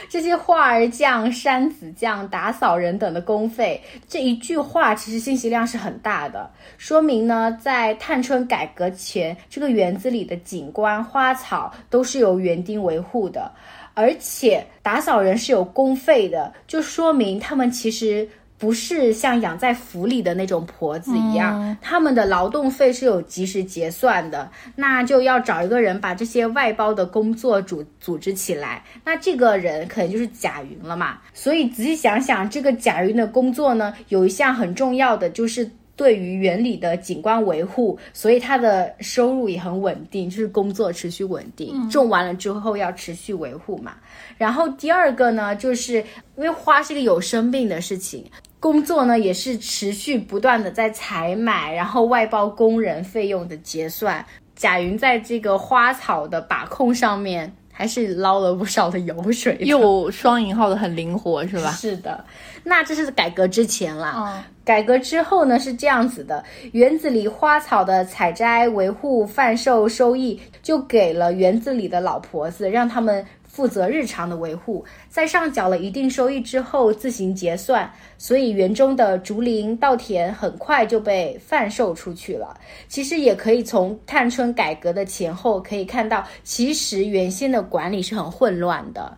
[0.09, 13.51] 这些花儿匠、山子匠、打扫人等的工费，这一句话其实信息量是很大的，说明呢，在探春改革前，这个园子里的景观、花草都是由园丁维护的，
[13.93, 18.27] 而且打扫人是有工费的，就说明他们其实。
[18.57, 31.19] 不是像养在府里的那种婆子一样，他们的劳动费是有及时结算的，那就要找一个人把这些外包的工作组组织起来，那这个人可能就是贾云了嘛。
[31.33, 43.95] 所以仔细想想，这个贾云的工作呢，有一项很重要的就是对于园里的景观维护，所以他的收入也很稳定，就是工作持续稳定，种完了之后要持续维护嘛。
[44.37, 45.95] 然后第二个呢，就是
[46.35, 48.25] 因为花是个有生病的事情。
[48.65, 54.25] 工作呢也是持续不断的在采买，然后外包工人费用的结算。
[54.55, 61.69] 贾云在这个花草的把控上面还是捞了不少的油水，又双引号的很灵活，是吧？
[61.73, 62.25] 是的。
[62.63, 73.23] 那这是改革之前了，改革之后呢是这样子的：园子里花草的采摘、维护、贩售收益，就给了园子里的老婆子，让他们。
[73.55, 82.59] 负责日常的维护，在上缴了一定收益之后自行结算，所以园中的竹林稻田很快就被贩售出去了。
[82.89, 89.17] 其实也可以从探春改革的前后可以看到，其实原先的管理是很混乱的。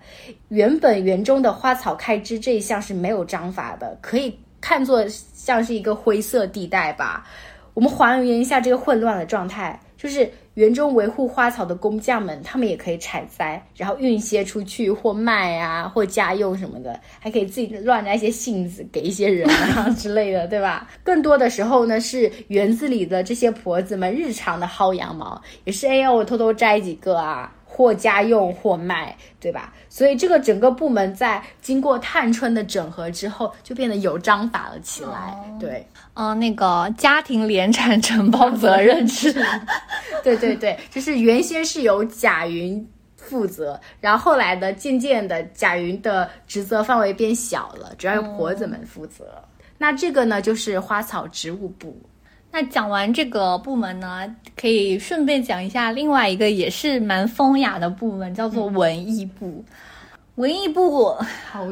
[0.49, 7.25] 原本园中的花草开支这一项是没有章法的，可以看作像是一个灰色地带吧。
[7.73, 10.29] 我们还原一下这个混乱的状态，就是。
[10.57, 20.89] 园中维护花草的工匠们，他们也可以采摘，然后运些出去或卖啊，或家用什么的，还可以自己乱摘一些杏子给一些人啊 之类的，对吧？
[21.03, 27.53] 更多的时候呢，是园子里的这些婆子们日常的薅羊毛，也是哎呀，我偷偷摘几个啊。
[27.77, 29.71] 或家用或卖，对吧？
[29.87, 35.37] 所以这个整个部门在经过探春的整合之后，就变得有章法了起来。
[35.59, 39.31] 对，嗯，那个家庭联产承包 责任制，
[40.23, 42.83] 对对对，就是原先是由贾云
[43.15, 49.43] 负责，然后后来的渐渐的，贾云的职责范围变小了，主要由婆子们负责。
[49.77, 51.95] 那这个呢，就是花草植物部。
[52.59, 59.63] 那讲完这个部门呢，可以顺便讲一下另外一个也是蛮风雅的部门，叫做文艺部。
[60.37, 61.13] 文艺部
[61.51, 61.67] 好，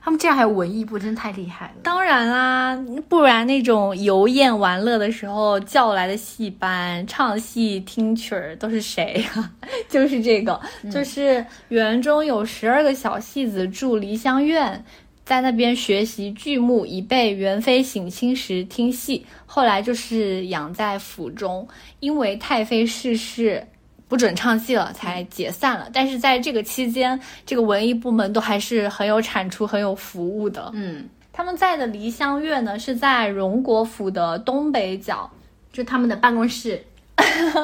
[0.00, 1.72] 他们竟然还有文艺部，真的太厉害了。
[1.82, 2.78] 当然啦，
[3.08, 9.50] 不然那种游宴玩乐的时候叫来的戏班、唱戏听曲儿都是谁呀？
[9.90, 10.60] 就是这个，
[10.92, 14.84] 就是园中有十二个小戏子住梨香院。
[15.30, 19.24] 在那边学习剧目，以备元妃省亲时听戏。
[19.46, 21.68] 后来就是养在府中，
[22.00, 23.64] 因为太妃逝世，
[24.08, 25.88] 不准唱戏了，才解散了。
[25.92, 30.68] 但是在这个期间，这个文艺部门都还是很有产出、很有服务的。
[30.74, 35.30] 嗯，他们在的梨香院呢，是在荣国府的东北角，
[35.72, 36.84] 就他们的办公室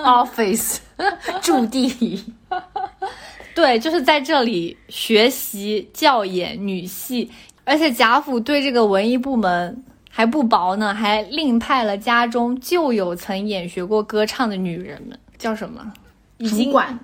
[0.05, 0.77] （office）
[1.43, 2.23] 驻地。
[3.57, 7.29] 对，就是在这里学习教演女戏。
[7.67, 15.93] 而且贾府对这个文艺部门还不薄呢，还另派了家中就有曾演学过歌唱的女人们，叫什么？
[16.39, 16.99] 主管，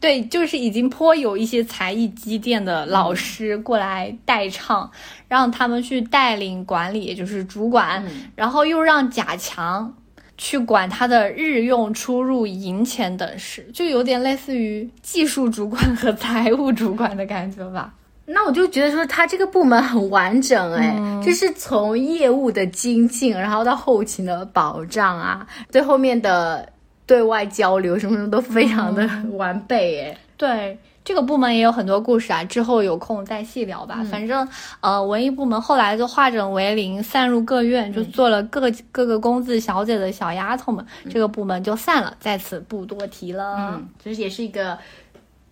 [0.00, 4.90] 对，就是已经颇有一些才艺积淀的老师过来代唱，
[5.28, 8.04] 让他们去带领管理，也就是主管，
[8.34, 9.94] 然后又让贾强
[10.36, 17.94] 去管他的日用出入、银钱等事，就有点类似于技术主管和财务主管的感觉吧。
[18.30, 26.68] 那我就觉得说他这个部门很完整哎，就是从业务的精进，然后到后勤的保障啊，最后面的
[27.06, 30.18] 对外交流什么什么都非常的完备哎。
[30.36, 34.04] 对，这个部门也有很多故事啊，之后有空再细聊吧。
[34.10, 34.46] 反正
[34.80, 43.56] 呃，文艺部门后来就化整为零，散入各院，就做了各各个公子小姐的小丫头们，这个部门就散了，在此不多提了。
[43.58, 44.78] 嗯，其实也是一个。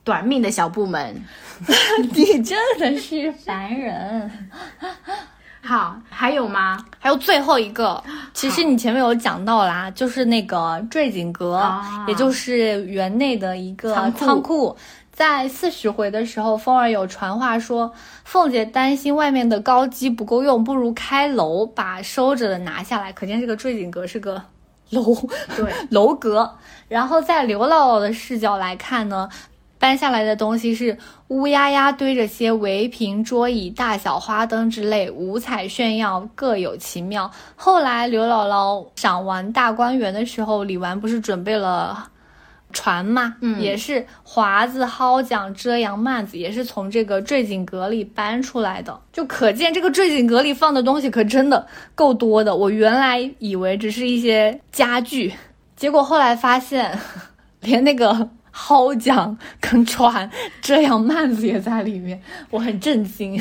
[0.07, 1.21] 短命的小部门，
[2.15, 4.49] 你真的是烦人。
[5.61, 6.79] 好，还有吗？
[7.01, 8.01] 还有最后一个，
[8.33, 11.61] 其实你前面有讲到啦，就是那个坠井阁，
[12.07, 14.77] 也就是园内的一个仓库。
[15.11, 17.93] 在四十回的时候，风儿有传话说，
[18.23, 23.13] 凤姐担心外面的高机不够用，不如开楼把收着的拿下来。
[23.13, 24.41] 可见这个坠井阁是个
[24.91, 25.03] 楼，
[25.57, 26.57] 对 楼阁。
[26.87, 29.29] 然后在刘姥姥的视角来看呢。
[29.79, 30.97] 搬下来的东西是
[31.29, 37.31] 乌压压堆着些围屏、桌椅、大小花灯之类，五彩炫耀，各有其妙。
[37.55, 42.09] 后来刘姥姥赏完大观园的时候，李纨不是准备了
[42.73, 43.37] 船嘛？
[43.43, 48.99] 嗯，也是华子、蒿桨、遮阳、幔子，也是从这个坠锦阁里搬出来的。
[49.13, 52.57] 就可见这个坠锦阁里放的东西可真的够多的。
[52.57, 55.35] 我原来以为只是一些家具，
[55.77, 56.99] 结果后来发现，
[57.61, 58.31] 连那个。
[58.57, 60.31] 蒿桨跟穿，
[60.63, 63.39] 这样慢 子也在里面，我很震惊。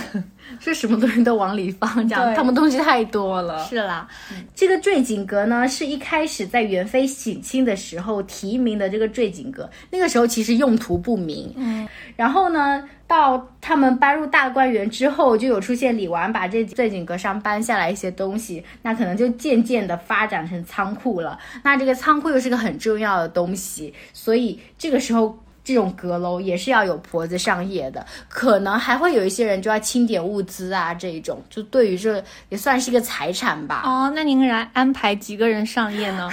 [0.60, 3.64] 是什么东西都往里放，这样他们东西太多了。
[3.66, 4.08] 是啦，
[4.54, 11.54] 这个坠锦阁呢，是一开始在元妃省亲的时候提名的这个坠锦阁，那个时候其实用途不明。
[11.58, 21.38] 嗯，然后呢，到他们搬入大观园之后，就有出现李纨把这坠锦阁上搬下来一些东西，那可能就渐渐的发展成仓库了。
[21.64, 25.40] 那这个仓库又是个很重要的东西，所以这个时候。
[25.66, 33.82] 这种阁楼也是要有婆子上夜的，可能还会有一些人就要清点物资啊，这一种就对于这也算是一个财产吧。
[33.84, 36.30] 哦，那您来安排几个人上夜呢？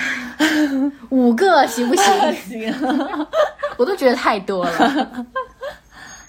[1.09, 2.33] 五个行不行？
[2.47, 2.75] 行，
[3.79, 5.27] 我都觉得太多了。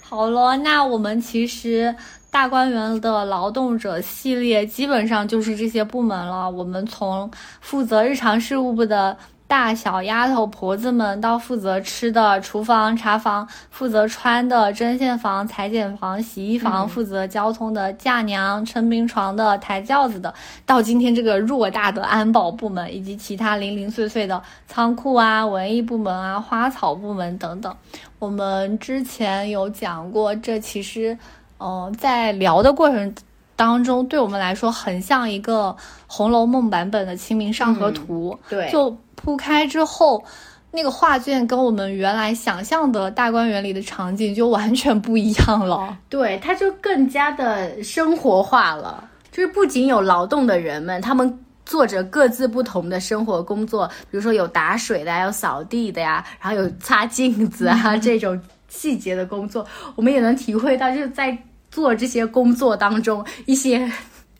[0.00, 1.94] 好了，那我们其实
[2.30, 6.48] 大观园的劳动者系列基本上就是这些部门了。
[6.48, 7.30] 我们从
[7.60, 9.14] 负责日常事务部的。
[9.46, 20.32] 大小丫头婆子们到负责吃的厨房、茶房，负责穿的针线房、裁剪房、洗衣房，负责交通的嫁娘、撑冰床的、抬轿子的，
[20.64, 27.76] 到今天这个偌大的安保部门，以及其他零零碎碎的仓库啊、文艺部门啊、花草部门等等。
[28.18, 31.16] 我们之前有讲过，这其实，
[31.58, 33.14] 嗯，在聊的过程。
[33.56, 35.68] 当中，对我们来说很像一个
[36.08, 38.36] 《红楼梦》版本的《清明上河图》。
[38.50, 40.22] 对，就铺开之后，
[40.70, 45.96] 那个画卷跟我们原来想象的大观园里的场景就完全不一样了。
[46.10, 49.08] 对，它就更加的生活化了。
[49.32, 59.66] 就是不仅有劳动的人们，他们做着各自不同的生活工作，比如说有打水的，有扫地的呀，然后有擦镜子啊这种细节的工作，
[59.96, 61.36] 我们也能体会到，就是在。
[61.70, 63.90] 做这些工作当中，一些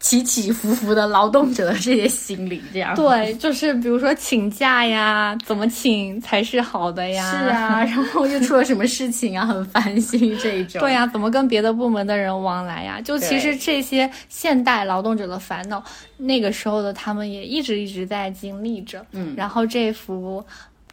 [0.05, 7.31] 起起伏伏的劳动者的这些心理，这样对，就是比如说请假呀，怎么请才是好的呀？
[7.31, 10.79] 是啊，然后又出了什么事情啊，很烦心这一种。
[10.79, 13.01] 对呀，怎么跟别的部门的人往来呀？
[13.01, 15.83] 就其实这些现代劳动者的烦恼，
[16.19, 19.03] 那个时候的他们也一直一直在经历着。
[19.13, 20.45] 嗯，然后这幅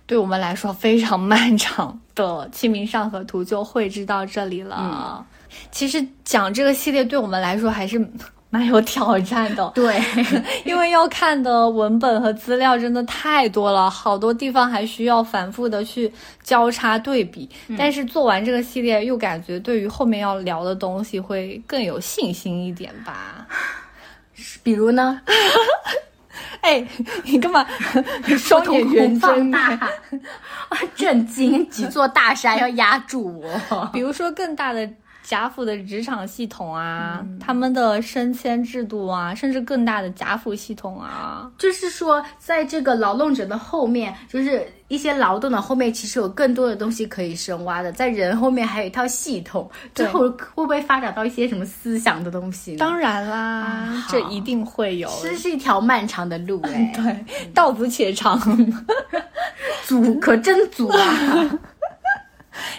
[0.06, 5.26] 对我们来说非常漫长的《清明上河图》就绘制到这里了。
[5.70, 8.00] 其实讲这个系列对我们来说还是
[8.52, 10.00] 蛮有挑战的，对，
[10.66, 16.12] 因为要看的文本和资料真的太多了，好多地方还需要反复的去
[16.44, 17.50] 交叉对比。
[17.78, 23.48] 但是做完这个系列，又感觉对于后面要聊的东西会更有信心一点吧。
[24.62, 25.22] 比如呢？
[26.60, 26.86] 哎，
[27.24, 27.66] 你干嘛
[28.38, 29.90] 双眼圆睁大？
[30.96, 31.68] 震惊！
[31.70, 33.90] 几座大山要压住我。
[33.94, 34.88] 比如说更大的。
[35.32, 47.94] 贾府的职场系统啊，他们的升迁制度啊，甚至更大的贾府系统啊，就是说，在这个劳动者的后面，就是一些劳动的后面，其实有更多的东西可以深挖的。
[47.94, 52.76] 在人后面还有一套系统，最后会不会发展到一些什么思想的东西？
[52.76, 55.10] 当然啦，这一定会有。
[55.24, 58.38] 这是一条漫长的路哎， 对，道 阻且长，
[59.86, 61.60] 阻可真阻啊。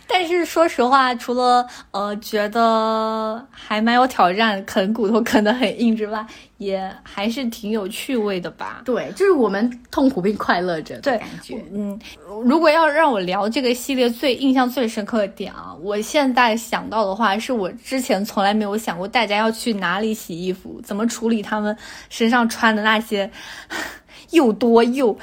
[0.07, 6.24] 但是说实话，除了呃觉得还蛮有挑战，啃骨头啃得很硬之外，
[6.59, 8.83] 也还是挺有趣味的吧。
[8.85, 11.64] 对，就是我们痛苦并快乐着的对感觉。
[11.72, 11.99] 嗯，
[12.45, 21.76] 如果要让我聊这个系列最印象最深刻的点啊，我现在想到的话，是我之前从来没有想过大家要去哪里洗衣服，怎么处理他们
[22.09, 23.30] 身上穿的那些
[24.30, 25.18] 又多又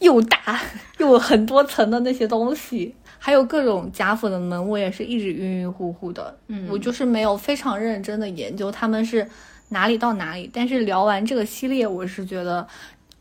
[0.00, 0.60] 又大
[0.98, 2.94] 又很多层的那些东西。
[3.24, 6.36] 还有各种贾府的门，我也是一直晕晕乎乎的。
[6.48, 9.24] 嗯，我就是没有非常认真的研究他们是
[9.68, 10.50] 哪里到哪里。
[10.52, 12.66] 但是聊完这个系列，我是觉得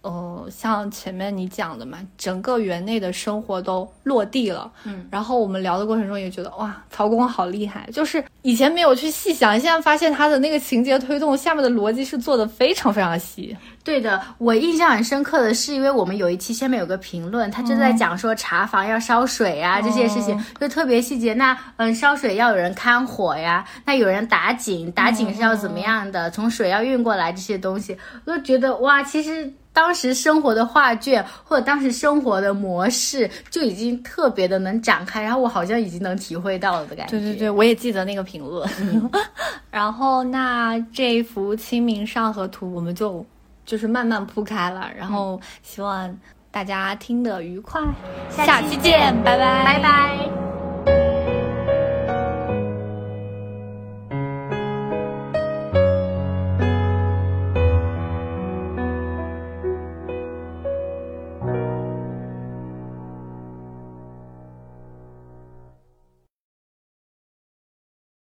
[0.01, 4.71] 呃，像前面你讲的嘛，整个园内的生活都落地了。
[4.85, 13.55] 嗯，然后我们聊的过程中也觉得哇，曹公好厉害，就是以前没有去细想，现在发现他的那个情节推动下面的逻辑是做的非常非常细。
[13.83, 21.33] 对的，我印象很深刻的是，因为我们有一期下面有个评论，他就在讲说茶房要烧水啊、这些事情，就特别细节。
[21.33, 26.29] 那嗯，烧水要有人看火呀，那有人打井，打井是要怎么样的？
[26.29, 37.11] 从水要运过来这些东西，我就觉得哇，其实当时生活的画卷或者当时生活的模式就已经特别的能展开，然后我好像已经能体会到了的感觉。
[37.11, 38.69] 对对对，我也记得那个评论。
[39.71, 43.25] 然后那这一幅《清明上河图》，我们就。
[43.71, 46.13] 就是慢慢铺开了，然后希望
[46.51, 47.81] 大家听得愉快，
[48.29, 50.60] 下期见，拜拜，拜拜。